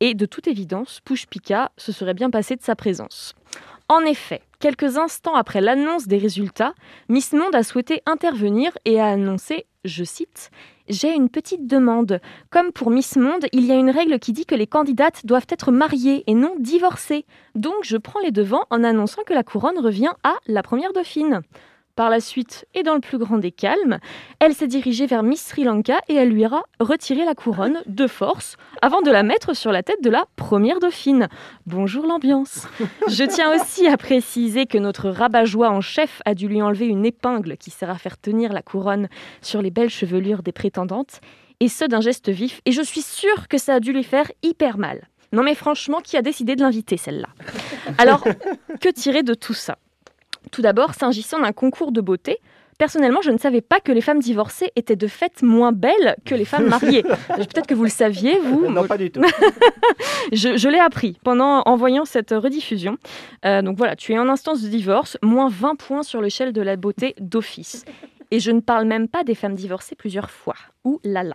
[0.00, 3.34] Et de toute évidence, Pushpika se serait bien passé de sa présence.
[3.88, 6.74] En effet, quelques instants après l'annonce des résultats,
[7.08, 10.50] Miss Monde a souhaité intervenir et a annoncé, je cite,
[10.88, 12.20] J'ai une petite demande.
[12.50, 15.46] Comme pour Miss Monde, il y a une règle qui dit que les candidates doivent
[15.50, 17.26] être mariées et non divorcées.
[17.54, 21.42] Donc je prends les devants en annonçant que la couronne revient à la première dauphine.
[21.98, 23.98] Par la suite, et dans le plus grand des calmes,
[24.38, 28.06] elle s'est dirigée vers Miss Sri Lanka et elle lui a retiré la couronne de
[28.06, 31.26] force avant de la mettre sur la tête de la première dauphine.
[31.66, 32.68] Bonjour l'ambiance.
[33.08, 37.04] Je tiens aussi à préciser que notre rabat-joie en chef a dû lui enlever une
[37.04, 39.08] épingle qui sert à faire tenir la couronne
[39.42, 41.20] sur les belles chevelures des prétendantes,
[41.58, 44.30] et ce d'un geste vif, et je suis sûre que ça a dû lui faire
[44.44, 45.08] hyper mal.
[45.32, 47.28] Non mais franchement, qui a décidé de l'inviter celle-là?
[47.98, 48.22] Alors,
[48.80, 49.78] que tirer de tout ça?
[50.50, 52.38] Tout d'abord, s'agissant d'un concours de beauté,
[52.78, 56.36] Personnellement, je ne savais pas que les femmes divorcées étaient de fait moins belles que
[56.36, 57.02] les femmes mariées.
[57.26, 58.70] Peut-être que vous le saviez, vous.
[58.70, 59.20] Non, pas du tout.
[60.32, 62.96] je je l'ai appris pendant en voyant cette rediffusion.
[63.44, 66.62] Euh, donc voilà, tu es en instance de divorce, moins 20 points sur l'échelle de
[66.62, 67.84] la beauté d'office.
[68.30, 70.54] Et je ne parle même pas des femmes divorcées plusieurs fois.
[70.84, 71.34] Ouh là là.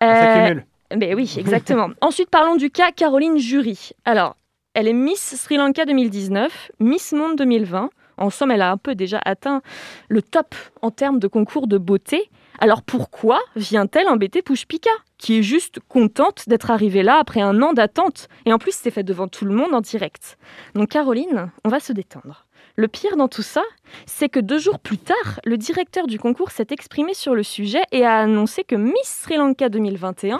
[0.00, 0.66] Ah, Ça Euh, cumule.
[0.94, 1.88] mais oui, exactement.
[2.02, 3.92] Ensuite, parlons du cas Caroline Jury.
[4.04, 4.36] Alors,
[4.74, 7.88] elle est Miss Sri Lanka 2019, Miss Monde 2020.
[8.18, 9.62] En somme, elle a un peu déjà atteint
[10.08, 12.30] le top en termes de concours de beauté.
[12.58, 17.72] Alors pourquoi vient-elle embêter Pushpika, qui est juste contente d'être arrivée là après un an
[17.74, 20.38] d'attente Et en plus, c'est fait devant tout le monde en direct?
[20.74, 22.46] Donc Caroline, on va se détendre.
[22.78, 23.62] Le pire dans tout ça,
[24.04, 27.82] c'est que deux jours plus tard, le directeur du concours s'est exprimé sur le sujet
[27.90, 30.38] et a annoncé que Miss Sri Lanka 2021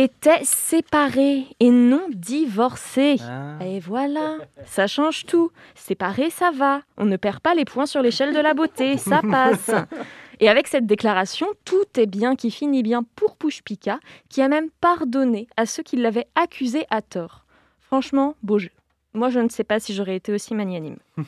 [0.00, 3.16] était séparée et non divorcée.
[3.60, 5.50] Et voilà, ça change tout.
[5.74, 6.82] Séparée, ça va.
[6.96, 9.70] On ne perd pas les points sur l'échelle de la beauté, ça passe.
[10.40, 14.70] Et avec cette déclaration, tout est bien qui finit bien pour Pushpika, qui a même
[14.80, 17.44] pardonné à ceux qui l'avaient accusé à tort.
[17.80, 18.70] Franchement, beau jeu.
[19.12, 20.98] Moi, je ne sais pas si j'aurais été aussi magnanime.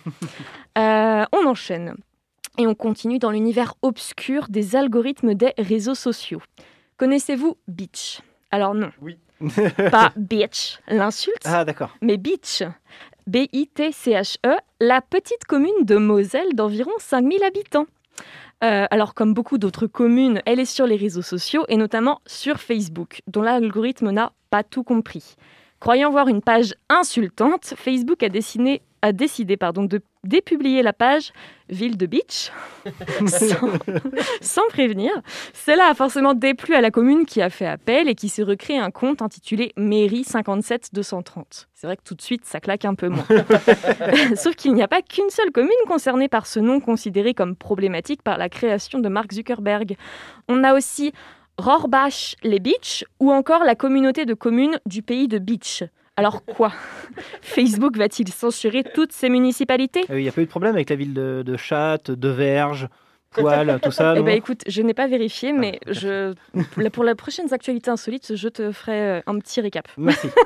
[0.79, 1.95] Euh, on enchaîne.
[2.57, 6.41] Et on continue dans l'univers obscur des algorithmes des réseaux sociaux.
[6.97, 8.23] Connaissez-vous Beach?
[8.53, 8.91] Alors non.
[9.01, 9.19] Oui.
[9.91, 11.97] Pas bitch, l'insulte, Ah, d'accord.
[12.01, 12.63] mais Beach.
[13.27, 17.87] B-I-T-C-H-E, la petite commune de Moselle d'environ 5000 habitants.
[18.65, 22.59] Euh, alors, comme beaucoup d'autres communes, elle est sur les réseaux sociaux et notamment sur
[22.61, 25.35] Facebook, dont l'algorithme n'a pas tout compris.
[25.81, 31.33] Croyant voir une page insultante, Facebook a, dessiné- a décidé pardon, de dépublier la page
[31.69, 32.53] Ville de Beach
[33.27, 33.69] sans,
[34.41, 35.11] sans prévenir.
[35.55, 38.79] Cela a forcément déplu à la commune qui a fait appel et qui s'est recréé
[38.79, 41.69] un compte intitulé Mairie 57 230.
[41.75, 43.27] C'est vrai que tout de suite, ça claque un peu moins.
[44.37, 48.23] Sauf qu'il n'y a pas qu'une seule commune concernée par ce nom considéré comme problématique
[48.23, 49.97] par la création de Mark Zuckerberg.
[50.49, 51.13] On a aussi
[51.63, 55.85] Rohrbach les Beach ou encore la communauté de communes du pays de Beach.
[56.17, 56.73] Alors quoi?
[57.41, 60.03] Facebook va-t-il censurer toutes ces municipalités?
[60.09, 61.57] Ah Il n'y a pas eu de problème avec la ville de, de
[62.11, 62.89] de Verge,
[63.33, 66.35] poils, tout ça Eh ben écoute, je n'ai pas vérifié, mais je,
[66.91, 69.89] pour les prochaines actualités insolites, je te ferai euh, un petit récap.
[69.97, 70.29] Merci.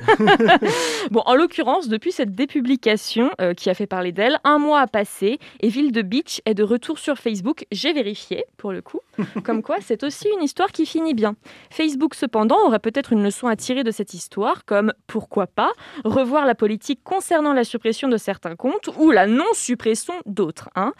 [1.10, 4.86] Bon, en l'occurrence, depuis cette dépublication euh, qui a fait parler d'elle, un mois a
[4.86, 7.64] passé et Ville de Beach est de retour sur Facebook.
[7.70, 9.00] J'ai vérifié, pour le coup.
[9.44, 11.36] Comme quoi, c'est aussi une histoire qui finit bien.
[11.70, 15.72] Facebook, cependant, aurait peut-être une leçon à tirer de cette histoire, comme pourquoi pas
[16.04, 20.68] revoir la politique concernant la suppression de certains comptes ou la non-suppression d'autres.
[20.74, 20.92] Hein.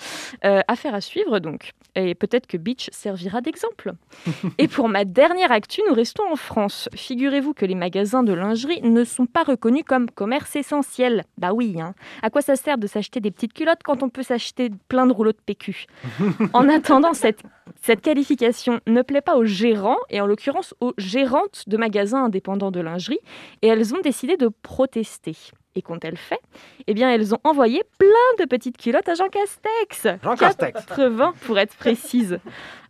[0.45, 1.73] Euh, affaire à suivre donc.
[1.97, 3.95] Et peut-être que Beach servira d'exemple.
[4.59, 6.89] Et pour ma dernière actu, nous restons en France.
[6.95, 11.25] Figurez-vous que les magasins de lingerie ne sont pas reconnus comme commerce essentiel.
[11.39, 11.95] Bah oui, hein.
[12.23, 15.13] À quoi ça sert de s'acheter des petites culottes quand on peut s'acheter plein de
[15.13, 15.87] rouleaux de PQ
[16.53, 17.43] En attendant, cette,
[17.81, 22.71] cette qualification ne plaît pas aux gérants, et en l'occurrence aux gérantes de magasins indépendants
[22.71, 23.21] de lingerie,
[23.63, 25.37] et elles ont décidé de protester.
[25.77, 26.41] Et qu'ont-elles fait
[26.87, 28.09] Eh bien, elles ont envoyé plein
[28.39, 30.09] de petites culottes à Jean Castex.
[30.25, 30.87] Jean Castex.
[30.87, 32.39] 80 pour être précise.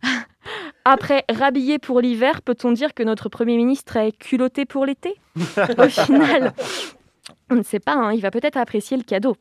[0.85, 5.15] Après rhabillé pour l'hiver, peut-on dire que notre Premier ministre est culotté pour l'été?
[5.77, 6.53] Au final,
[7.49, 9.35] on ne sait pas, hein, il va peut-être apprécier le cadeau.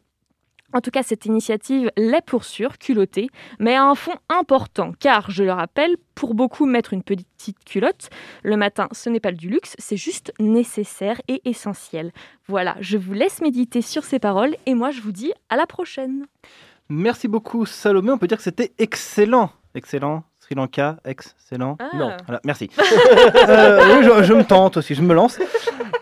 [0.73, 5.31] En tout cas, cette initiative l'est pour sûr, culottée, mais a un fond important, car,
[5.31, 8.09] je le rappelle, pour beaucoup, mettre une petite culotte
[8.43, 12.13] le matin, ce n'est pas du luxe, c'est juste nécessaire et essentiel.
[12.49, 15.67] Voilà, je vous laisse méditer sur ces paroles, et moi je vous dis à la
[15.67, 16.27] prochaine.
[16.89, 19.51] Merci beaucoup Salomé, on peut dire que c'était excellent.
[19.75, 20.25] Excellent.
[20.47, 21.77] Sri Lanka, excellent.
[21.81, 21.89] Ah.
[21.97, 22.71] Non, voilà, merci.
[23.49, 25.39] Euh, oui, je, je me tente aussi, je me lance.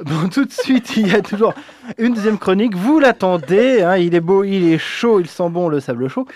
[0.05, 1.55] Bon, tout de suite, il y a toujours
[1.99, 2.77] une deuxième chronique.
[2.77, 6.27] Vous l'attendez, hein, il est beau, il est chaud, il sent bon le sable chaud.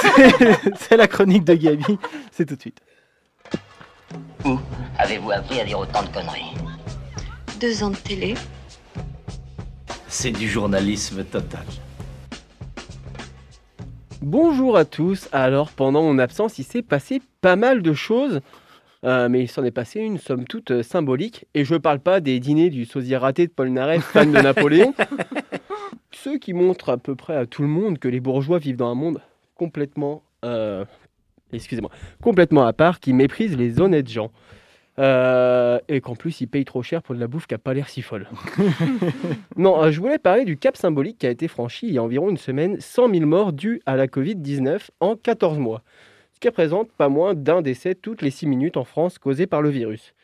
[0.00, 1.98] C'est- C'est la chronique de Gabi,
[2.30, 2.78] c'est tout de suite.
[4.44, 4.58] Où
[4.98, 6.54] avez-vous appris à dire autant de conneries?
[7.60, 8.34] Deux ans de télé.
[10.08, 11.64] C'est du journalisme total.
[14.26, 15.28] Bonjour à tous.
[15.32, 18.40] Alors, pendant mon absence, il s'est passé pas mal de choses,
[19.04, 21.44] euh, mais il s'en est passé une, somme toute, euh, symbolique.
[21.52, 24.94] Et je parle pas des dîners du sosie raté de Paul Naref, fan de Napoléon.
[26.12, 28.90] Ceux qui montrent à peu près à tout le monde que les bourgeois vivent dans
[28.90, 29.20] un monde
[29.56, 30.86] complètement, euh,
[31.52, 31.90] excusez-moi,
[32.22, 34.30] complètement à part, qui méprise les honnêtes gens.
[34.98, 37.74] Euh, et qu'en plus, ils payent trop cher pour de la bouffe qui a pas
[37.74, 38.28] l'air si folle.
[39.56, 42.02] Non, euh, je voulais parler du cap symbolique qui a été franchi il y a
[42.02, 45.82] environ une semaine, 100 000 morts dus à la Covid-19 en 14 mois,
[46.32, 49.62] ce qui représente pas moins d'un décès toutes les 6 minutes en France causé par
[49.62, 50.14] le virus.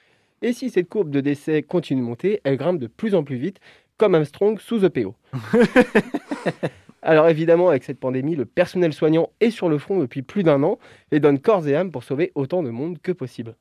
[0.43, 3.37] Et si cette courbe de décès continue de monter, elle grimpe de plus en plus
[3.37, 3.59] vite,
[3.97, 5.15] comme Armstrong sous EPO.
[7.03, 10.63] Alors évidemment, avec cette pandémie, le personnel soignant est sur le front depuis plus d'un
[10.63, 10.79] an
[11.13, 13.57] et donne corps et âme pour sauver autant de monde que possible.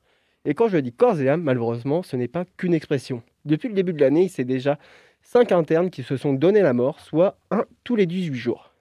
[0.46, 3.22] Et quand je dis corps et âme, malheureusement, ce n'est pas qu'une expression.
[3.46, 4.80] Depuis le début de l'année, c'est déjà
[5.22, 8.74] 5 internes qui se sont donné la mort, soit un tous les 18 jours.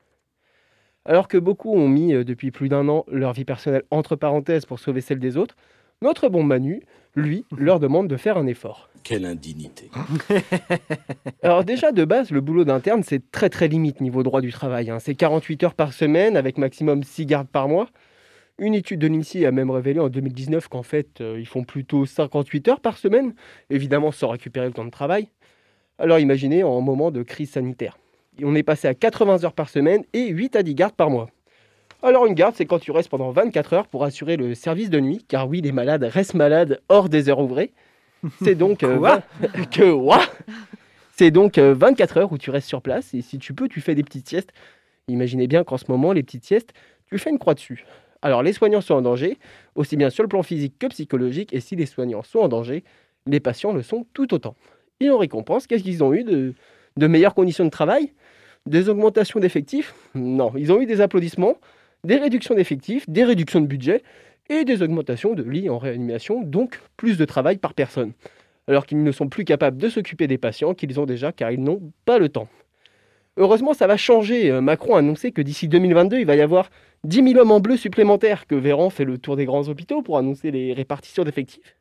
[1.04, 4.66] Alors que beaucoup ont mis euh, depuis plus d'un an leur vie personnelle entre parenthèses
[4.66, 5.56] pour sauver celle des autres,
[6.02, 6.82] notre bon Manu,
[7.16, 8.90] lui, leur demande de faire un effort.
[9.02, 9.90] Quelle indignité.
[11.42, 14.90] Alors déjà, de base, le boulot d'interne, c'est très très limite niveau droit du travail.
[14.90, 14.98] hein.
[14.98, 17.88] C'est 48 heures par semaine avec maximum 6 gardes par mois.
[18.58, 22.06] Une étude de l'INSEE a même révélé en 2019 qu'en fait, euh, ils font plutôt
[22.06, 23.34] 58 heures par semaine,
[23.70, 25.28] évidemment sans récupérer le temps de travail.
[25.98, 27.98] Alors imaginez en moment de crise sanitaire.
[28.42, 31.28] On est passé à 80 heures par semaine et 8 à 10 gardes par mois.
[32.02, 35.00] Alors une garde, c'est quand tu restes pendant 24 heures pour assurer le service de
[35.00, 37.72] nuit, car oui, les malades restent malades hors des heures ouvrées.
[38.42, 38.82] C'est donc...
[38.82, 39.22] euh, Quoi?
[39.40, 40.20] vingt- que quoi?
[41.12, 43.80] C'est donc euh, 24 heures où tu restes sur place, et si tu peux, tu
[43.80, 44.52] fais des petites siestes.
[45.08, 46.72] Imaginez bien qu'en ce moment, les petites siestes,
[47.06, 47.84] tu fais une croix dessus.
[48.22, 49.38] Alors les soignants sont en danger,
[49.74, 52.84] aussi bien sur le plan physique que psychologique, et si les soignants sont en danger,
[53.26, 54.56] les patients le sont tout autant.
[55.00, 56.54] Et en récompense, qu'est-ce qu'ils ont eu de,
[56.96, 58.12] de meilleures conditions de travail?
[58.66, 59.94] Des augmentations d'effectifs?
[60.14, 61.58] Non, ils ont eu des applaudissements,
[62.04, 64.02] des réductions d'effectifs, des réductions de budget
[64.50, 68.12] et des augmentations de lits en réanimation, donc plus de travail par personne.
[68.66, 71.62] Alors qu'ils ne sont plus capables de s'occuper des patients qu'ils ont déjà car ils
[71.62, 72.48] n'ont pas le temps.
[73.38, 74.50] Heureusement, ça va changer.
[74.50, 76.70] Euh, Macron a annoncé que d'ici 2022, il va y avoir
[77.04, 80.18] 10 000 hommes en bleu supplémentaires, que Véran fait le tour des grands hôpitaux pour
[80.18, 81.76] annoncer les répartitions d'effectifs.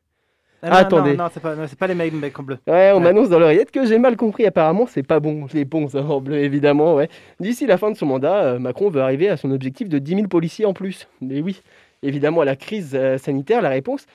[0.62, 1.16] Ah, non, Attendez.
[1.16, 2.58] Non, non, c'est pas, pas les mecs, mecs en bleu.
[2.66, 3.02] Ouais, on Ouais.
[3.04, 4.44] m'annonce dans l'oreillette que j'ai mal compris.
[4.44, 5.46] Apparemment, c'est pas bon.
[5.54, 6.94] Les bons ça, en bleu, évidemment.
[6.96, 7.08] Ouais.
[7.38, 10.14] D'ici la fin de son mandat, euh, Macron veut arriver à son objectif de 10
[10.16, 11.06] 000 policiers en plus.
[11.20, 11.60] Mais oui,
[12.02, 14.06] évidemment, à la crise euh, sanitaire, la réponse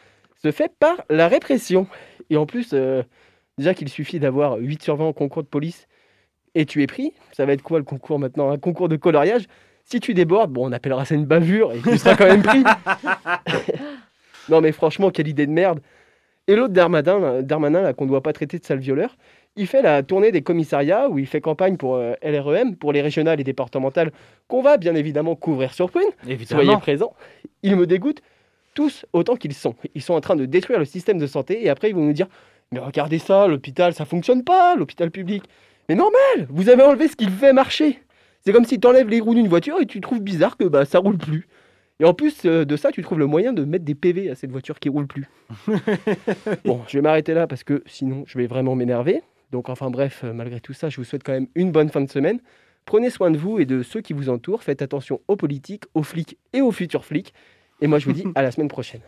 [0.42, 1.88] se fait par la répression.
[2.30, 3.04] Et en plus, euh,
[3.58, 5.88] déjà qu'il suffit d'avoir 8 sur 20 au concours de police
[6.56, 8.52] et tu es pris, ça va être quoi le concours maintenant?
[8.52, 9.48] Un concours de coloriage
[9.86, 12.64] Si tu débordes, bon, on appellera ça une bavure et tu seras quand même pris.
[14.50, 15.80] non, mais franchement, quelle idée de merde.
[16.48, 19.16] Et l'autre Darmanin, Darmanin là, qu'on ne doit pas traiter de sale violeur,
[19.56, 23.02] Il fait la tournée des commissariats où il fait campagne pour euh, LREM, pour les
[23.02, 24.12] régionales et départementales,
[24.48, 26.04] qu'on va bien évidemment couvrir sur Prune.
[26.28, 26.62] Évidemment.
[26.62, 27.14] Soyez présents.
[27.62, 28.22] Ils me dégoûtent
[28.74, 29.76] tous autant qu'ils sont.
[29.96, 32.14] Ils sont en train de détruire le système de santé et après ils vont nous
[32.14, 32.28] dire
[32.72, 35.44] Mais regardez ça, l'hôpital, ça fonctionne pas, l'hôpital public.
[35.90, 38.00] Mais normal, vous avez enlevé ce qui le fait marcher.
[38.42, 40.86] C'est comme si tu enlèves les roues d'une voiture et tu trouves bizarre que bah,
[40.86, 41.48] ça roule plus.
[42.00, 44.36] Et en plus euh, de ça, tu trouves le moyen de mettre des PV à
[44.36, 45.26] cette voiture qui roule plus.
[46.66, 49.22] bon, je vais m'arrêter là parce que sinon je vais vraiment m'énerver.
[49.52, 52.02] Donc enfin bref, euh, malgré tout ça, je vous souhaite quand même une bonne fin
[52.02, 52.40] de semaine.
[52.86, 54.64] Prenez soin de vous et de ceux qui vous entourent.
[54.64, 57.34] Faites attention aux politiques, aux flics et aux futurs flics.
[57.80, 59.02] Et moi, je vous dis à la semaine prochaine.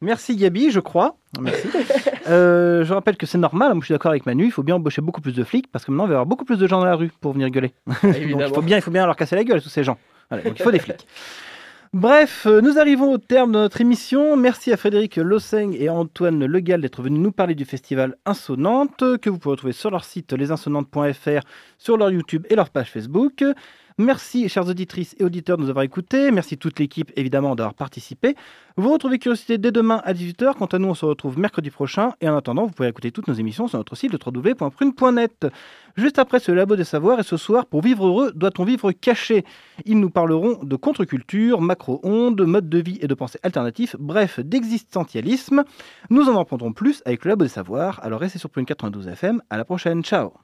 [0.00, 1.16] Merci Gabi, je crois.
[1.40, 1.68] Merci.
[2.26, 4.76] Euh, je rappelle que c'est normal, moi je suis d'accord avec Manu, il faut bien
[4.76, 6.66] embaucher beaucoup plus de flics parce que maintenant il va y avoir beaucoup plus de
[6.66, 7.74] gens dans la rue pour venir gueuler.
[8.02, 9.98] Donc, il, faut bien, il faut bien leur casser la gueule, tous ces gens.
[10.30, 11.06] Donc il faut des flics.
[11.94, 14.36] Bref, euh, nous arrivons au terme de notre émission.
[14.36, 19.18] Merci à Frédéric Losseng et à Antoine Legal d'être venus nous parler du festival Insonante,
[19.20, 21.46] que vous pouvez retrouver sur leur site lesinsonantes.fr,
[21.78, 23.44] sur leur YouTube et leur page Facebook.
[23.98, 26.32] Merci, chères auditrices et auditeurs, de nous avoir écoutés.
[26.32, 28.34] Merci toute l'équipe, évidemment, d'avoir participé.
[28.76, 30.54] Vous retrouvez Curiosité dès demain à 18h.
[30.54, 32.10] Quant à nous, on se retrouve mercredi prochain.
[32.20, 35.46] Et en attendant, vous pouvez écouter toutes nos émissions sur notre site www.prune.net.
[35.96, 39.44] Juste après ce Labo des Savoirs, et ce soir, pour vivre heureux, doit-on vivre caché?
[39.84, 45.62] Ils nous parleront de contre-culture, macro-ondes, mode de vie et de pensée alternatifs, bref, d'existentialisme.
[46.10, 48.00] Nous en apprendrons plus avec le Labo des Savoirs.
[48.02, 49.40] Alors restez sur Prune 92 FM.
[49.50, 50.02] À la prochaine.
[50.02, 50.43] Ciao